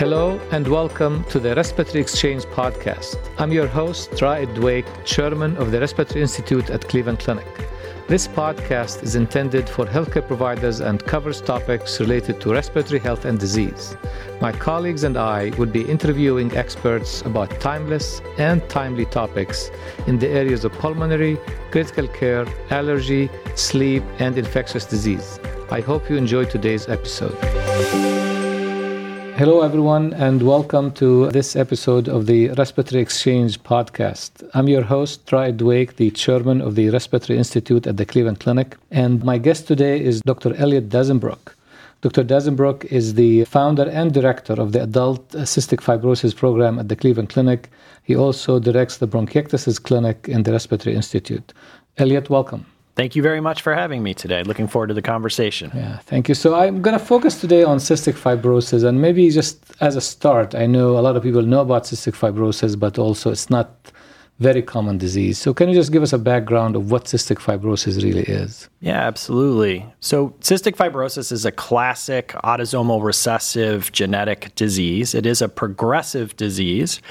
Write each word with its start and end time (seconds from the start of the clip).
Hello 0.00 0.40
and 0.50 0.66
welcome 0.66 1.24
to 1.24 1.38
the 1.38 1.54
Respiratory 1.54 2.00
Exchange 2.00 2.44
podcast. 2.44 3.18
I'm 3.36 3.52
your 3.52 3.66
host, 3.66 4.22
Raed 4.22 4.48
Dweik, 4.54 4.86
chairman 5.04 5.58
of 5.58 5.72
the 5.72 5.78
Respiratory 5.78 6.22
Institute 6.22 6.70
at 6.70 6.88
Cleveland 6.88 7.18
Clinic. 7.18 7.46
This 8.08 8.26
podcast 8.26 9.02
is 9.02 9.14
intended 9.14 9.68
for 9.68 9.84
healthcare 9.84 10.26
providers 10.26 10.80
and 10.80 11.04
covers 11.04 11.42
topics 11.42 12.00
related 12.00 12.40
to 12.40 12.50
respiratory 12.50 12.98
health 12.98 13.26
and 13.26 13.38
disease. 13.38 13.94
My 14.40 14.52
colleagues 14.52 15.04
and 15.04 15.18
I 15.18 15.50
would 15.58 15.70
be 15.70 15.82
interviewing 15.82 16.56
experts 16.56 17.20
about 17.20 17.60
timeless 17.60 18.22
and 18.38 18.66
timely 18.70 19.04
topics 19.04 19.70
in 20.06 20.18
the 20.18 20.28
areas 20.28 20.64
of 20.64 20.72
pulmonary, 20.72 21.36
critical 21.70 22.08
care, 22.08 22.46
allergy, 22.70 23.28
sleep, 23.54 24.02
and 24.18 24.38
infectious 24.38 24.86
disease. 24.86 25.38
I 25.70 25.82
hope 25.82 26.08
you 26.08 26.16
enjoy 26.16 26.46
today's 26.46 26.88
episode. 26.88 28.39
Hello, 29.40 29.62
everyone, 29.62 30.12
and 30.12 30.42
welcome 30.42 30.92
to 30.92 31.30
this 31.30 31.56
episode 31.56 32.10
of 32.10 32.26
the 32.26 32.50
Respiratory 32.58 33.00
Exchange 33.00 33.62
podcast. 33.62 34.46
I'm 34.52 34.68
your 34.68 34.82
host, 34.82 35.32
Raed 35.32 35.56
Dweik, 35.56 35.96
the 35.96 36.10
chairman 36.10 36.60
of 36.60 36.74
the 36.74 36.90
Respiratory 36.90 37.38
Institute 37.38 37.86
at 37.86 37.96
the 37.96 38.04
Cleveland 38.04 38.40
Clinic. 38.40 38.76
And 38.90 39.24
my 39.24 39.38
guest 39.38 39.66
today 39.66 39.98
is 39.98 40.20
Dr. 40.20 40.54
Elliot 40.56 40.90
Dasenbrook. 40.90 41.54
Dr. 42.02 42.22
Dasenbrook 42.22 42.84
is 42.92 43.14
the 43.14 43.46
founder 43.46 43.88
and 43.88 44.12
director 44.12 44.52
of 44.60 44.72
the 44.72 44.82
Adult 44.82 45.26
Cystic 45.30 45.80
Fibrosis 45.80 46.36
Program 46.36 46.78
at 46.78 46.88
the 46.90 46.96
Cleveland 46.96 47.30
Clinic. 47.30 47.70
He 48.02 48.14
also 48.14 48.58
directs 48.58 48.98
the 48.98 49.08
Bronchiectasis 49.08 49.82
Clinic 49.82 50.28
in 50.28 50.42
the 50.42 50.52
Respiratory 50.52 50.94
Institute. 50.94 51.54
Elliot, 51.96 52.28
welcome. 52.28 52.66
Thank 53.00 53.16
you 53.16 53.22
very 53.22 53.40
much 53.40 53.62
for 53.62 53.74
having 53.74 54.02
me 54.02 54.12
today. 54.12 54.42
Looking 54.42 54.68
forward 54.68 54.88
to 54.88 54.94
the 55.00 55.00
conversation. 55.00 55.70
Yeah, 55.74 55.96
thank 56.00 56.28
you. 56.28 56.34
So 56.34 56.54
I'm 56.54 56.82
going 56.82 56.98
to 56.98 57.02
focus 57.02 57.40
today 57.40 57.62
on 57.62 57.78
cystic 57.78 58.12
fibrosis, 58.24 58.84
and 58.84 59.00
maybe 59.00 59.30
just 59.30 59.56
as 59.80 59.96
a 59.96 60.02
start, 60.02 60.54
I 60.54 60.66
know 60.66 60.98
a 60.98 61.02
lot 61.06 61.16
of 61.16 61.22
people 61.22 61.40
know 61.40 61.62
about 61.62 61.84
cystic 61.84 62.14
fibrosis, 62.14 62.78
but 62.78 62.98
also 62.98 63.30
it's 63.30 63.48
not 63.48 63.70
very 64.40 64.62
common 64.62 64.96
disease. 64.96 65.38
So, 65.38 65.52
can 65.52 65.68
you 65.68 65.74
just 65.74 65.92
give 65.92 66.02
us 66.02 66.14
a 66.14 66.18
background 66.18 66.74
of 66.74 66.90
what 66.90 67.04
cystic 67.04 67.36
fibrosis 67.36 68.02
really 68.02 68.22
is? 68.22 68.70
Yeah, 68.80 69.06
absolutely. 69.06 69.84
So, 70.00 70.30
cystic 70.40 70.76
fibrosis 70.76 71.30
is 71.30 71.44
a 71.44 71.52
classic 71.52 72.28
autosomal 72.42 73.04
recessive 73.04 73.92
genetic 73.92 74.54
disease. 74.54 75.14
It 75.14 75.26
is 75.26 75.42
a 75.42 75.48
progressive 75.48 76.34
disease, 76.38 77.02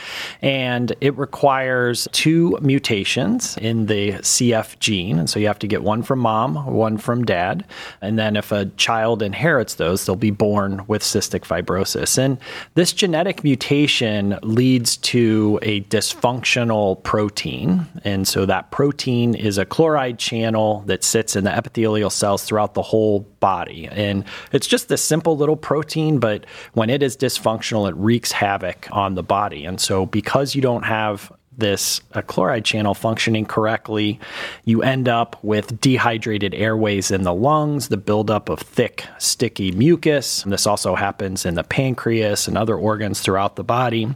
and 0.41 0.91
it 1.01 1.15
requires 1.19 2.07
two 2.11 2.57
mutations 2.61 3.55
in 3.57 3.85
the 3.85 4.13
CF 4.13 4.79
gene. 4.79 5.19
And 5.19 5.29
so, 5.29 5.39
you 5.39 5.45
have 5.45 5.59
to 5.59 5.67
get 5.67 5.83
one 5.83 6.01
from 6.01 6.19
mom, 6.19 6.65
one 6.65 6.97
from 6.97 7.25
dad. 7.25 7.63
And 8.01 8.17
then, 8.17 8.37
if 8.37 8.51
a 8.51 8.65
child 8.77 9.21
inherits 9.21 9.75
those, 9.75 10.07
they'll 10.07 10.15
be 10.15 10.31
born 10.31 10.83
with 10.87 11.03
cystic 11.03 11.41
fibrosis. 11.41 12.17
And 12.17 12.39
this 12.73 12.91
genetic 12.91 13.43
mutation 13.43 14.39
leads 14.41 14.97
to 14.97 15.59
a 15.61 15.81
dysfunctional 15.81 17.03
protein. 17.19 17.85
And 18.05 18.25
so 18.25 18.45
that 18.45 18.71
protein 18.71 19.35
is 19.35 19.57
a 19.57 19.65
chloride 19.65 20.17
channel 20.17 20.83
that 20.85 21.03
sits 21.03 21.35
in 21.35 21.43
the 21.43 21.53
epithelial 21.53 22.09
cells 22.09 22.45
throughout 22.45 22.75
the 22.75 22.81
whole 22.81 23.27
body. 23.41 23.89
And 23.91 24.23
it's 24.53 24.67
just 24.67 24.87
this 24.87 25.03
simple 25.03 25.35
little 25.35 25.57
protein, 25.57 26.19
but 26.19 26.45
when 26.75 26.89
it 26.89 27.03
is 27.03 27.17
dysfunctional, 27.17 27.89
it 27.89 27.95
wreaks 27.97 28.31
havoc 28.31 28.87
on 28.93 29.15
the 29.15 29.23
body. 29.23 29.65
And 29.65 29.81
so 29.81 30.05
because 30.05 30.55
you 30.55 30.61
don't 30.61 30.83
have 30.83 31.29
this 31.59 32.01
a 32.13 32.21
chloride 32.21 32.65
channel 32.65 32.93
functioning 32.93 33.45
correctly, 33.45 34.19
you 34.65 34.81
end 34.81 35.07
up 35.07 35.41
with 35.43 35.79
dehydrated 35.81 36.53
airways 36.53 37.11
in 37.11 37.23
the 37.23 37.33
lungs, 37.33 37.89
the 37.89 37.97
buildup 37.97 38.49
of 38.49 38.59
thick, 38.59 39.05
sticky 39.17 39.71
mucus. 39.71 40.43
And 40.43 40.51
this 40.51 40.67
also 40.67 40.95
happens 40.95 41.45
in 41.45 41.55
the 41.55 41.63
pancreas 41.63 42.47
and 42.47 42.57
other 42.57 42.75
organs 42.75 43.21
throughout 43.21 43.55
the 43.55 43.63
body. 43.63 44.07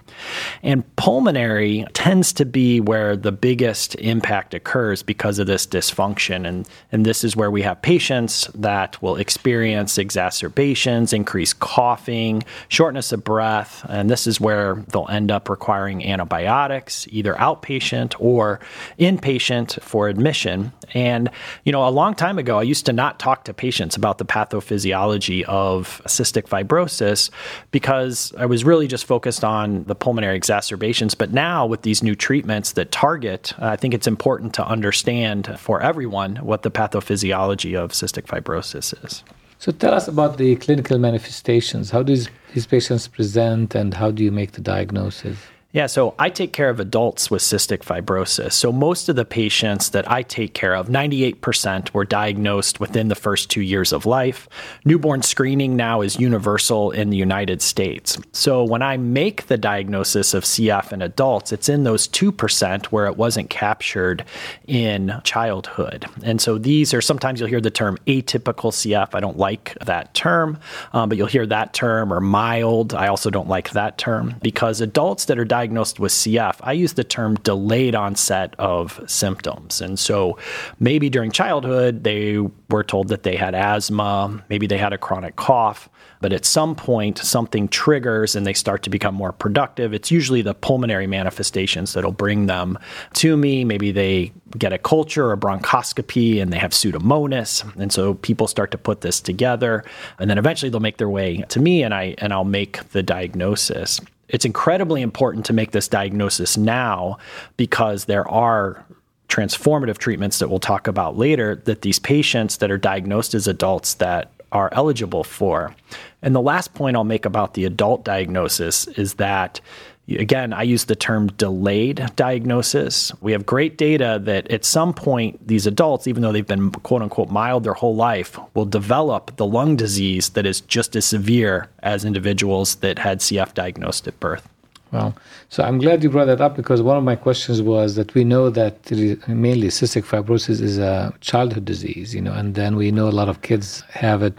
And 0.61 0.83
pulmonary 0.95 1.85
tends 1.93 2.33
to 2.33 2.45
be 2.45 2.79
where 2.79 3.15
the 3.15 3.31
biggest 3.31 3.95
impact 3.95 4.53
occurs 4.53 5.03
because 5.03 5.39
of 5.39 5.47
this 5.47 5.65
dysfunction. 5.67 6.47
And, 6.47 6.67
and 6.91 7.05
this 7.05 7.23
is 7.23 7.35
where 7.35 7.51
we 7.51 7.61
have 7.61 7.81
patients 7.81 8.49
that 8.55 9.01
will 9.01 9.15
experience 9.17 9.97
exacerbations, 9.97 11.13
increased 11.13 11.59
coughing, 11.59 12.43
shortness 12.67 13.11
of 13.11 13.23
breath. 13.23 13.85
And 13.89 14.09
this 14.09 14.27
is 14.27 14.39
where 14.39 14.83
they'll 14.89 15.07
end 15.09 15.31
up 15.31 15.49
requiring 15.49 16.05
antibiotics, 16.05 17.07
either 17.11 17.32
either 17.33 17.43
outpatient 17.43 18.15
or 18.19 18.59
inpatient 18.99 19.81
for 19.81 20.07
admission. 20.07 20.71
And, 20.93 21.29
you 21.63 21.71
know, 21.71 21.87
a 21.87 21.89
long 21.89 22.15
time 22.15 22.37
ago, 22.37 22.59
I 22.59 22.63
used 22.63 22.85
to 22.85 22.93
not 22.93 23.19
talk 23.19 23.45
to 23.45 23.53
patients 23.53 23.95
about 23.95 24.17
the 24.17 24.25
pathophysiology 24.25 25.43
of 25.43 26.01
cystic 26.05 26.47
fibrosis 26.47 27.29
because 27.71 28.33
I 28.37 28.45
was 28.45 28.63
really 28.63 28.87
just 28.87 29.05
focused 29.05 29.43
on 29.43 29.83
the 29.85 29.95
pulmonary 29.95 30.35
exacerbations. 30.35 31.15
But 31.15 31.31
now, 31.31 31.65
with 31.65 31.81
these 31.81 32.03
new 32.03 32.15
treatments 32.15 32.73
that 32.73 32.91
target, 32.91 33.53
uh, 33.59 33.67
I 33.67 33.75
think 33.75 33.93
it's 33.93 34.07
important 34.07 34.53
to 34.55 34.65
understand 34.65 35.57
for 35.59 35.81
everyone 35.81 36.37
what 36.37 36.61
the 36.61 36.71
pathophysiology 36.71 37.75
of 37.75 37.91
cystic 37.91 38.25
fibrosis 38.25 38.93
is. 39.05 39.23
So 39.59 39.71
tell 39.71 39.93
us 39.93 40.09
about 40.09 40.37
the 40.37 40.57
clinical 40.57 40.97
manifestations. 40.97 41.89
How 41.89 42.03
do 42.03 42.17
these 42.53 42.67
patients 42.67 43.07
present 43.07 43.75
and 43.75 43.93
how 43.93 44.11
do 44.11 44.21
you 44.21 44.31
make 44.31 44.51
the 44.51 44.61
diagnosis? 44.61 45.37
Yeah, 45.73 45.87
so 45.87 46.13
I 46.19 46.29
take 46.29 46.53
care 46.53 46.69
of 46.69 46.79
adults 46.79 47.31
with 47.31 47.41
cystic 47.41 47.79
fibrosis. 47.79 48.53
So 48.53 48.71
most 48.71 49.09
of 49.09 49.15
the 49.15 49.25
patients 49.25 49.89
that 49.89 50.09
I 50.09 50.21
take 50.21 50.53
care 50.53 50.75
of, 50.75 50.87
98% 50.87 51.91
were 51.95 52.05
diagnosed 52.05 52.79
within 52.79 53.07
the 53.07 53.15
first 53.15 53.49
two 53.49 53.61
years 53.61 53.91
of 53.91 54.05
life. 54.05 54.47
Newborn 54.85 55.23
screening 55.23 55.75
now 55.75 56.01
is 56.01 56.19
universal 56.19 56.91
in 56.91 57.09
the 57.09 57.17
United 57.17 57.59
States. 57.63 58.19
So 58.33 58.63
when 58.63 58.83
I 58.83 58.97
make 58.97 59.47
the 59.47 59.57
diagnosis 59.57 60.35
of 60.35 60.43
CF 60.43 60.93
in 60.93 61.01
adults, 61.01 61.51
it's 61.51 61.67
in 61.67 61.85
those 61.85 62.07
2% 62.07 62.85
where 62.85 63.07
it 63.07 63.17
wasn't 63.17 63.49
captured 63.49 64.23
in 64.67 65.19
childhood. 65.23 66.05
And 66.21 66.39
so 66.39 66.59
these 66.59 66.93
are 66.93 67.01
sometimes 67.01 67.39
you'll 67.39 67.49
hear 67.49 67.59
the 67.59 67.71
term 67.71 67.97
atypical 68.05 68.71
CF. 68.71 69.15
I 69.15 69.19
don't 69.19 69.39
like 69.39 69.75
that 69.83 70.13
term, 70.13 70.59
um, 70.93 71.09
but 71.09 71.17
you'll 71.17 71.25
hear 71.25 71.47
that 71.47 71.73
term 71.73 72.13
or 72.13 72.19
mild. 72.19 72.93
I 72.93 73.07
also 73.07 73.31
don't 73.31 73.49
like 73.49 73.71
that 73.71 73.97
term 73.97 74.35
because 74.43 74.79
adults 74.79 75.25
that 75.25 75.39
are 75.39 75.45
diagnosed 75.45 75.62
diagnosed 75.63 75.97
with 75.97 76.11
CF, 76.11 76.57
I 76.61 76.73
use 76.73 76.93
the 76.93 77.05
term 77.05 77.35
delayed 77.35 77.95
onset 77.95 78.53
of 78.59 78.99
symptoms. 79.07 79.79
And 79.79 79.97
so 79.97 80.37
maybe 80.77 81.09
during 81.09 81.31
childhood, 81.31 82.03
they 82.03 82.39
were 82.69 82.83
told 82.83 83.07
that 83.07 83.23
they 83.23 83.37
had 83.37 83.55
asthma, 83.55 84.43
maybe 84.49 84.67
they 84.67 84.77
had 84.77 84.91
a 84.91 84.97
chronic 84.97 85.37
cough, 85.37 85.87
but 86.19 86.33
at 86.33 86.43
some 86.43 86.75
point, 86.75 87.17
something 87.17 87.67
triggers 87.69 88.35
and 88.35 88.45
they 88.45 88.53
start 88.53 88.83
to 88.83 88.89
become 88.89 89.15
more 89.15 89.31
productive. 89.31 89.93
It's 89.93 90.11
usually 90.11 90.41
the 90.41 90.53
pulmonary 90.53 91.07
manifestations 91.07 91.93
that'll 91.93 92.11
bring 92.11 92.47
them 92.47 92.77
to 93.15 93.37
me. 93.37 93.63
Maybe 93.63 93.91
they 93.91 94.33
get 94.57 94.73
a 94.73 94.77
culture 94.77 95.31
or 95.31 95.37
bronchoscopy 95.37 96.41
and 96.41 96.51
they 96.51 96.59
have 96.59 96.71
pseudomonas. 96.71 97.75
And 97.77 97.91
so 97.91 98.15
people 98.15 98.47
start 98.47 98.71
to 98.71 98.77
put 98.77 98.99
this 98.99 99.21
together 99.21 99.85
and 100.19 100.29
then 100.29 100.37
eventually 100.37 100.69
they'll 100.69 100.81
make 100.81 100.97
their 100.97 101.09
way 101.09 101.43
to 101.49 101.59
me 101.59 101.83
and 101.83 101.93
I 101.93 102.15
and 102.17 102.33
I'll 102.33 102.43
make 102.43 102.89
the 102.89 103.03
diagnosis 103.03 103.99
it's 104.33 104.45
incredibly 104.45 105.01
important 105.01 105.45
to 105.45 105.53
make 105.53 105.71
this 105.71 105.87
diagnosis 105.87 106.57
now 106.57 107.17
because 107.55 108.05
there 108.05 108.27
are 108.27 108.83
transformative 109.29 109.99
treatments 109.99 110.39
that 110.39 110.49
we'll 110.49 110.59
talk 110.59 110.87
about 110.87 111.17
later 111.17 111.55
that 111.65 111.83
these 111.83 111.99
patients 111.99 112.57
that 112.57 112.69
are 112.69 112.77
diagnosed 112.77 113.33
as 113.33 113.47
adults 113.47 113.93
that 113.95 114.31
are 114.51 114.69
eligible 114.73 115.23
for. 115.23 115.75
And 116.21 116.35
the 116.35 116.41
last 116.41 116.73
point 116.73 116.95
I'll 116.95 117.03
make 117.03 117.25
about 117.25 117.53
the 117.53 117.65
adult 117.65 118.03
diagnosis 118.03 118.87
is 118.89 119.15
that 119.15 119.61
Again, 120.09 120.51
I 120.51 120.63
use 120.63 120.85
the 120.85 120.97
term 120.97 121.27
delayed 121.27 122.05
diagnosis. 122.17 123.13
We 123.21 123.31
have 123.31 123.45
great 123.45 123.77
data 123.77 124.19
that 124.23 124.51
at 124.51 124.65
some 124.65 124.93
point, 124.93 125.47
these 125.47 125.65
adults, 125.65 126.07
even 126.07 126.21
though 126.21 126.33
they've 126.33 126.45
been 126.45 126.71
quote 126.71 127.01
unquote 127.01 127.29
mild 127.29 127.63
their 127.63 127.73
whole 127.73 127.95
life, 127.95 128.37
will 128.53 128.65
develop 128.65 129.37
the 129.37 129.45
lung 129.45 129.77
disease 129.77 130.31
that 130.31 130.45
is 130.45 130.59
just 130.59 130.97
as 130.97 131.05
severe 131.05 131.69
as 131.83 132.03
individuals 132.03 132.75
that 132.75 132.99
had 132.99 133.19
CF 133.19 133.53
diagnosed 133.53 134.05
at 134.05 134.19
birth. 134.19 134.49
Well, 134.91 135.15
so 135.49 135.63
I'm 135.63 135.79
glad 135.79 136.03
you 136.03 136.09
brought 136.09 136.25
that 136.25 136.41
up 136.41 136.55
because 136.55 136.81
one 136.81 136.97
of 136.97 137.03
my 137.03 137.15
questions 137.15 137.61
was 137.61 137.95
that 137.95 138.13
we 138.13 138.23
know 138.23 138.51
that 138.51 138.91
mainly 139.27 139.69
cystic 139.69 140.03
fibrosis 140.03 140.61
is 140.61 140.77
a 140.77 141.13
childhood 141.19 141.65
disease, 141.65 142.13
you 142.13 142.21
know, 142.21 142.33
and 142.33 142.53
then 142.53 142.75
we 142.75 142.91
know 142.91 143.07
a 143.07 143.17
lot 143.21 143.27
of 143.27 143.41
kids 143.41 143.81
have 143.89 144.21
it, 144.21 144.35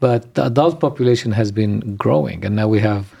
but 0.00 0.32
the 0.34 0.46
adult 0.46 0.80
population 0.80 1.32
has 1.32 1.52
been 1.52 1.96
growing, 1.96 2.42
and 2.42 2.56
now 2.56 2.68
we 2.68 2.80
have 2.80 3.12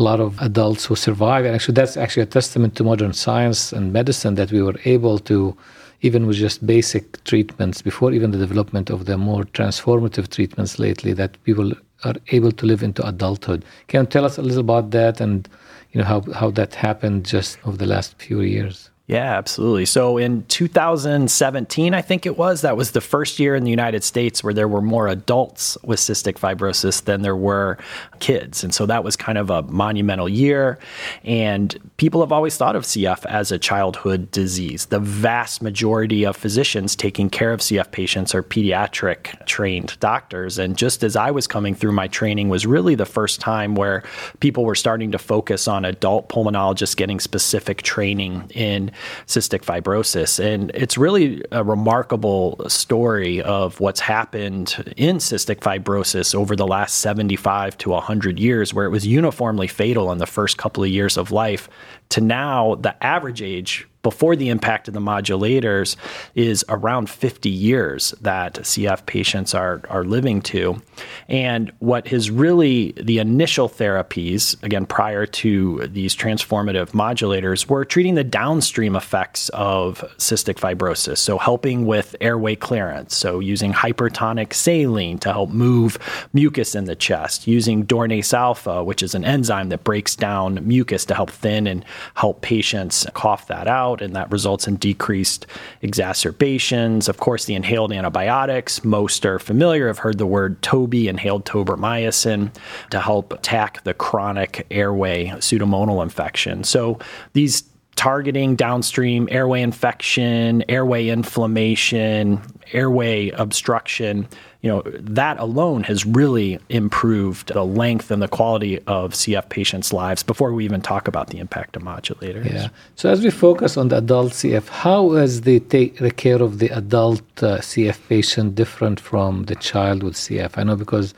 a 0.00 0.02
lot 0.10 0.20
of 0.20 0.40
adults 0.40 0.86
who 0.86 0.96
survive. 0.96 1.44
And 1.44 1.54
actually, 1.54 1.74
that's 1.74 1.96
actually 1.96 2.24
a 2.24 2.32
testament 2.38 2.74
to 2.76 2.84
modern 2.84 3.12
science 3.12 3.72
and 3.72 3.92
medicine 3.92 4.34
that 4.36 4.50
we 4.50 4.62
were 4.62 4.78
able 4.84 5.18
to, 5.30 5.56
even 6.00 6.26
with 6.26 6.36
just 6.36 6.66
basic 6.66 7.22
treatments, 7.24 7.82
before 7.82 8.12
even 8.12 8.30
the 8.30 8.38
development 8.38 8.90
of 8.90 9.04
the 9.04 9.16
more 9.18 9.44
transformative 9.44 10.28
treatments 10.36 10.78
lately, 10.78 11.12
that 11.12 11.42
people 11.44 11.72
are 12.04 12.16
able 12.28 12.52
to 12.52 12.66
live 12.66 12.82
into 12.82 13.06
adulthood. 13.06 13.64
Can 13.88 14.02
you 14.02 14.06
tell 14.06 14.24
us 14.24 14.38
a 14.38 14.42
little 14.42 14.60
about 14.60 14.90
that 14.92 15.20
and 15.20 15.48
you 15.92 16.00
know 16.00 16.06
how, 16.06 16.20
how 16.32 16.50
that 16.52 16.74
happened 16.74 17.26
just 17.26 17.58
over 17.66 17.76
the 17.76 17.86
last 17.86 18.14
few 18.18 18.40
years? 18.40 18.89
Yeah, 19.10 19.36
absolutely. 19.36 19.86
So 19.86 20.18
in 20.18 20.44
2017, 20.44 21.94
I 21.94 22.00
think 22.00 22.26
it 22.26 22.38
was, 22.38 22.60
that 22.60 22.76
was 22.76 22.92
the 22.92 23.00
first 23.00 23.40
year 23.40 23.56
in 23.56 23.64
the 23.64 23.70
United 23.70 24.04
States 24.04 24.44
where 24.44 24.54
there 24.54 24.68
were 24.68 24.80
more 24.80 25.08
adults 25.08 25.76
with 25.82 25.98
cystic 25.98 26.34
fibrosis 26.34 27.02
than 27.02 27.22
there 27.22 27.34
were 27.34 27.76
kids. 28.20 28.62
And 28.62 28.72
so 28.72 28.86
that 28.86 29.02
was 29.02 29.16
kind 29.16 29.36
of 29.36 29.50
a 29.50 29.62
monumental 29.62 30.28
year. 30.28 30.78
And 31.24 31.76
people 31.96 32.20
have 32.20 32.30
always 32.30 32.56
thought 32.56 32.76
of 32.76 32.84
CF 32.84 33.26
as 33.26 33.50
a 33.50 33.58
childhood 33.58 34.30
disease. 34.30 34.86
The 34.86 35.00
vast 35.00 35.60
majority 35.60 36.24
of 36.24 36.36
physicians 36.36 36.94
taking 36.94 37.30
care 37.30 37.52
of 37.52 37.58
CF 37.58 37.90
patients 37.90 38.32
are 38.32 38.44
pediatric 38.44 39.44
trained 39.44 39.98
doctors. 39.98 40.56
And 40.56 40.78
just 40.78 41.02
as 41.02 41.16
I 41.16 41.32
was 41.32 41.48
coming 41.48 41.74
through 41.74 41.92
my 41.92 42.06
training 42.06 42.48
was 42.48 42.64
really 42.64 42.94
the 42.94 43.06
first 43.06 43.40
time 43.40 43.74
where 43.74 44.04
people 44.38 44.64
were 44.64 44.76
starting 44.76 45.10
to 45.10 45.18
focus 45.18 45.66
on 45.66 45.84
adult 45.84 46.28
pulmonologists 46.28 46.96
getting 46.96 47.18
specific 47.18 47.82
training 47.82 48.48
in 48.54 48.92
cystic 49.26 49.62
fibrosis. 49.62 50.42
And 50.42 50.70
it's 50.74 50.96
really 50.98 51.42
a 51.52 51.62
remarkable 51.64 52.60
story 52.68 53.42
of 53.42 53.80
what's 53.80 54.00
happened 54.00 54.94
in 54.96 55.16
cystic 55.16 55.60
fibrosis 55.60 56.34
over 56.34 56.56
the 56.56 56.66
last 56.66 56.98
75 56.98 57.78
to 57.78 57.90
100 57.90 58.38
years, 58.38 58.74
where 58.74 58.86
it 58.86 58.90
was 58.90 59.06
uniformly 59.06 59.66
fatal 59.66 60.12
in 60.12 60.18
the 60.18 60.26
first 60.26 60.58
couple 60.58 60.82
of 60.82 60.90
years 60.90 61.16
of 61.16 61.30
life, 61.30 61.68
to 62.10 62.20
now 62.20 62.74
the 62.76 63.02
average 63.04 63.42
age 63.42 63.86
before 64.02 64.36
the 64.36 64.48
impact 64.48 64.88
of 64.88 64.94
the 64.94 65.00
modulators 65.00 65.96
is 66.34 66.64
around 66.68 67.10
50 67.10 67.48
years 67.48 68.14
that 68.20 68.54
CF 68.54 69.04
patients 69.06 69.54
are, 69.54 69.82
are 69.90 70.04
living 70.04 70.40
to. 70.42 70.80
And 71.28 71.70
what 71.80 72.12
is 72.12 72.30
really 72.30 72.92
the 72.92 73.18
initial 73.18 73.68
therapies, 73.68 74.60
again, 74.62 74.86
prior 74.86 75.26
to 75.26 75.86
these 75.88 76.16
transformative 76.16 76.90
modulators, 76.90 77.66
were 77.66 77.84
treating 77.84 78.14
the 78.14 78.24
downstream 78.24 78.96
effects 78.96 79.48
of 79.50 80.00
cystic 80.18 80.54
fibrosis. 80.54 81.18
So, 81.18 81.38
helping 81.38 81.86
with 81.86 82.16
airway 82.20 82.56
clearance. 82.56 83.14
So, 83.14 83.40
using 83.40 83.72
hypertonic 83.72 84.52
saline 84.54 85.18
to 85.18 85.32
help 85.32 85.50
move 85.50 85.98
mucus 86.32 86.74
in 86.74 86.84
the 86.84 86.96
chest, 86.96 87.46
using 87.46 87.84
Dornase 87.84 88.32
alfa, 88.32 88.82
which 88.82 89.02
is 89.02 89.14
an 89.14 89.24
enzyme 89.24 89.68
that 89.70 89.84
breaks 89.84 90.16
down 90.16 90.66
mucus 90.66 91.04
to 91.06 91.14
help 91.14 91.30
thin 91.30 91.66
and 91.66 91.84
help 92.14 92.40
patients 92.40 93.06
cough 93.14 93.46
that 93.48 93.66
out 93.66 93.89
out, 93.90 94.02
and 94.02 94.14
that 94.16 94.30
results 94.30 94.66
in 94.66 94.76
decreased 94.76 95.46
exacerbations. 95.82 97.08
Of 97.08 97.18
course, 97.18 97.44
the 97.44 97.54
inhaled 97.54 97.92
antibiotics, 97.92 98.84
most 98.84 99.26
are 99.26 99.38
familiar, 99.38 99.86
have 99.88 99.98
heard 99.98 100.18
the 100.18 100.26
word 100.26 100.62
TOBI, 100.62 101.08
inhaled 101.08 101.44
tobramycin, 101.44 102.54
to 102.90 103.00
help 103.00 103.32
attack 103.32 103.82
the 103.84 103.94
chronic 103.94 104.66
airway 104.70 105.26
pseudomonal 105.26 106.02
infection. 106.02 106.64
So 106.64 106.98
these 107.32 107.64
targeting 108.00 108.56
downstream 108.56 109.28
airway 109.30 109.60
infection, 109.60 110.64
airway 110.70 111.08
inflammation, 111.08 112.40
airway 112.72 113.28
obstruction, 113.28 114.26
you 114.62 114.70
know, 114.70 114.80
that 115.00 115.38
alone 115.38 115.82
has 115.82 116.06
really 116.06 116.58
improved 116.70 117.52
the 117.52 117.62
length 117.62 118.10
and 118.10 118.22
the 118.22 118.26
quality 118.28 118.78
of 118.86 119.12
CF 119.12 119.46
patients' 119.50 119.92
lives 119.92 120.22
before 120.22 120.54
we 120.54 120.64
even 120.64 120.80
talk 120.80 121.08
about 121.08 121.26
the 121.26 121.40
impact 121.40 121.76
of 121.76 121.82
modulators. 121.82 122.50
Yeah. 122.50 122.68
So 122.96 123.10
as 123.10 123.22
we 123.22 123.30
focus 123.30 123.76
on 123.76 123.88
the 123.88 123.98
adult 123.98 124.32
CF, 124.32 124.66
how 124.68 125.12
is 125.12 125.42
the 125.42 125.60
take 125.60 125.98
the 125.98 126.10
care 126.10 126.40
of 126.40 126.58
the 126.58 126.70
adult 126.70 127.20
uh, 127.42 127.58
CF 127.58 127.98
patient 128.08 128.54
different 128.54 128.98
from 128.98 129.44
the 129.44 129.56
child 129.56 130.02
with 130.02 130.14
CF? 130.14 130.52
I 130.56 130.62
know 130.62 130.76
because 130.76 131.12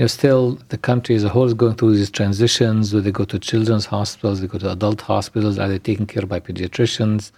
you 0.00 0.04
know, 0.04 0.08
still 0.08 0.58
the 0.70 0.78
country 0.78 1.14
as 1.14 1.24
a 1.24 1.28
whole 1.28 1.44
is 1.44 1.52
going 1.52 1.74
through 1.74 1.94
these 1.94 2.10
transitions. 2.10 2.90
Do 2.90 3.02
they 3.02 3.12
go 3.12 3.26
to 3.26 3.38
children's 3.38 3.84
hospitals? 3.84 4.40
They 4.40 4.46
go 4.46 4.56
to 4.56 4.72
adult 4.72 5.02
hospitals? 5.02 5.58
Are 5.58 5.68
they 5.68 5.78
taken 5.78 6.06
care 6.06 6.24
by 6.24 6.40
pediatricians? 6.40 7.32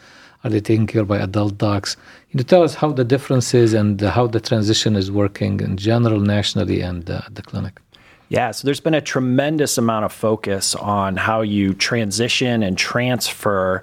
Are 0.44 0.50
they 0.50 0.61
taken 0.61 0.87
care 0.87 1.05
by 1.05 1.19
adult 1.19 1.59
docs? 1.59 1.97
You 2.31 2.41
tell 2.44 2.62
us 2.62 2.76
how 2.76 2.93
the 2.93 3.03
difference 3.03 3.53
is 3.53 3.75
and 3.75 4.00
how 4.00 4.29
the 4.29 4.38
transition 4.38 4.94
is 4.94 5.11
working 5.11 5.59
in 5.59 5.76
general, 5.76 6.20
nationally, 6.20 6.82
and 6.82 7.11
uh, 7.11 7.23
at 7.26 7.35
the 7.35 7.43
clinic? 7.43 7.81
Yeah, 8.29 8.53
so 8.53 8.65
there's 8.65 8.79
been 8.79 8.94
a 8.94 9.00
tremendous 9.00 9.76
amount 9.76 10.05
of 10.05 10.12
focus 10.12 10.76
on 10.76 11.17
how 11.17 11.41
you 11.41 11.75
transition 11.75 12.62
and 12.62 12.79
transfer 12.79 13.82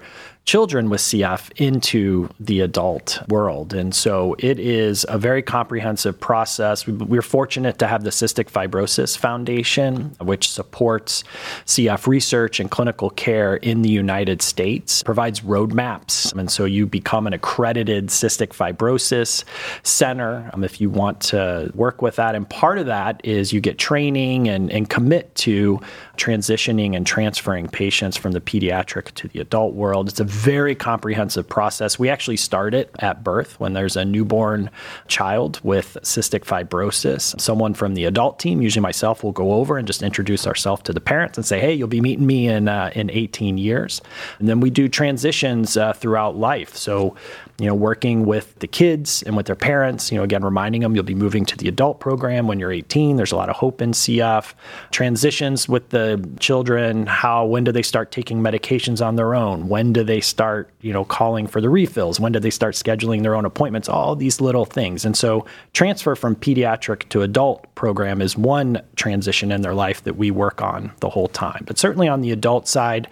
children 0.49 0.89
with 0.89 0.99
CF 0.99 1.51
into 1.57 2.27
the 2.39 2.61
adult 2.61 3.19
world. 3.27 3.71
And 3.71 3.93
so 3.93 4.35
it 4.39 4.57
is 4.57 5.05
a 5.07 5.19
very 5.19 5.43
comprehensive 5.43 6.19
process. 6.19 6.87
We're 6.87 7.21
fortunate 7.21 7.77
to 7.77 7.85
have 7.85 8.03
the 8.03 8.09
Cystic 8.09 8.49
Fibrosis 8.49 9.15
Foundation, 9.15 10.15
which 10.19 10.49
supports 10.49 11.23
CF 11.67 12.07
research 12.07 12.59
and 12.59 12.71
clinical 12.71 13.11
care 13.11 13.57
in 13.57 13.83
the 13.83 13.91
United 13.91 14.41
States, 14.41 15.03
provides 15.03 15.41
roadmaps. 15.41 16.33
And 16.33 16.49
so 16.49 16.65
you 16.65 16.87
become 16.87 17.27
an 17.27 17.33
accredited 17.33 18.07
cystic 18.07 18.47
fibrosis 18.47 19.43
center 19.83 20.49
um, 20.53 20.63
if 20.63 20.81
you 20.81 20.89
want 20.89 21.21
to 21.29 21.71
work 21.75 22.01
with 22.01 22.15
that. 22.15 22.33
And 22.33 22.49
part 22.49 22.79
of 22.79 22.87
that 22.87 23.21
is 23.23 23.53
you 23.53 23.61
get 23.61 23.77
training 23.77 24.49
and, 24.49 24.71
and 24.71 24.89
commit 24.89 25.35
to 25.45 25.79
transitioning 26.17 26.95
and 26.95 27.05
transferring 27.05 27.67
patients 27.67 28.17
from 28.17 28.31
the 28.31 28.41
pediatric 28.41 29.13
to 29.13 29.27
the 29.27 29.39
adult 29.39 29.75
world. 29.75 30.09
It's 30.09 30.19
a 30.19 30.38
very 30.39 30.73
comprehensive 30.73 31.47
process. 31.47 31.99
We 31.99 32.07
actually 32.07 32.37
start 32.37 32.73
it 32.73 32.89
at 32.99 33.23
birth 33.23 33.59
when 33.59 33.73
there's 33.73 33.97
a 33.97 34.05
newborn 34.05 34.69
child 35.07 35.59
with 35.63 35.97
cystic 36.03 36.45
fibrosis. 36.45 37.39
Someone 37.39 37.73
from 37.73 37.93
the 37.93 38.05
adult 38.05 38.39
team, 38.39 38.61
usually 38.61 38.81
myself, 38.81 39.21
will 39.21 39.33
go 39.33 39.51
over 39.53 39.77
and 39.77 39.85
just 39.85 40.01
introduce 40.01 40.47
ourselves 40.47 40.83
to 40.83 40.93
the 40.93 41.01
parents 41.01 41.37
and 41.37 41.45
say, 41.45 41.59
"Hey, 41.59 41.73
you'll 41.73 41.89
be 41.89 41.99
meeting 41.99 42.25
me 42.25 42.47
in 42.47 42.69
uh, 42.69 42.91
in 42.95 43.09
18 43.09 43.57
years." 43.57 44.01
And 44.39 44.47
then 44.47 44.61
we 44.61 44.69
do 44.69 44.87
transitions 44.87 45.75
uh, 45.75 45.91
throughout 45.91 46.37
life. 46.37 46.75
So 46.75 47.15
you 47.59 47.67
know, 47.67 47.75
working 47.75 48.25
with 48.25 48.57
the 48.59 48.67
kids 48.67 49.21
and 49.23 49.35
with 49.35 49.45
their 49.45 49.55
parents, 49.55 50.11
you 50.11 50.17
know, 50.17 50.23
again, 50.23 50.43
reminding 50.43 50.81
them 50.81 50.95
you'll 50.95 51.03
be 51.03 51.15
moving 51.15 51.45
to 51.45 51.57
the 51.57 51.67
adult 51.67 51.99
program 51.99 52.47
when 52.47 52.57
you're 52.57 52.71
18. 52.71 53.17
There's 53.17 53.33
a 53.33 53.35
lot 53.35 53.49
of 53.49 53.57
hope 53.57 53.81
in 53.81 53.91
CF. 53.91 54.53
Transitions 54.91 55.67
with 55.67 55.89
the 55.89 56.25
children, 56.39 57.05
how, 57.05 57.45
when 57.45 57.65
do 57.65 57.73
they 57.73 57.81
start 57.81 58.11
taking 58.11 58.39
medications 58.39 59.05
on 59.05 59.17
their 59.17 59.35
own? 59.35 59.67
When 59.67 59.91
do 59.91 60.03
they 60.03 60.21
start, 60.29 60.69
you 60.81 60.93
know, 60.93 61.03
calling 61.03 61.47
for 61.47 61.59
the 61.61 61.69
refills? 61.69 62.19
When 62.19 62.31
did 62.31 62.43
they 62.43 62.49
start 62.49 62.75
scheduling 62.75 63.23
their 63.23 63.35
own 63.35 63.45
appointments? 63.45 63.89
All 63.89 64.15
these 64.15 64.39
little 64.39 64.65
things. 64.65 65.05
And 65.05 65.17
so, 65.17 65.45
transfer 65.73 66.15
from 66.15 66.35
pediatric 66.35 67.09
to 67.09 67.21
adult 67.21 67.73
program 67.75 68.21
is 68.21 68.37
one 68.37 68.81
transition 68.95 69.51
in 69.51 69.61
their 69.61 69.73
life 69.73 70.03
that 70.03 70.15
we 70.15 70.31
work 70.31 70.61
on 70.61 70.91
the 70.99 71.09
whole 71.09 71.27
time. 71.27 71.63
But 71.65 71.77
certainly 71.77 72.07
on 72.07 72.21
the 72.21 72.31
adult 72.31 72.67
side, 72.67 73.07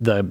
the 0.00 0.26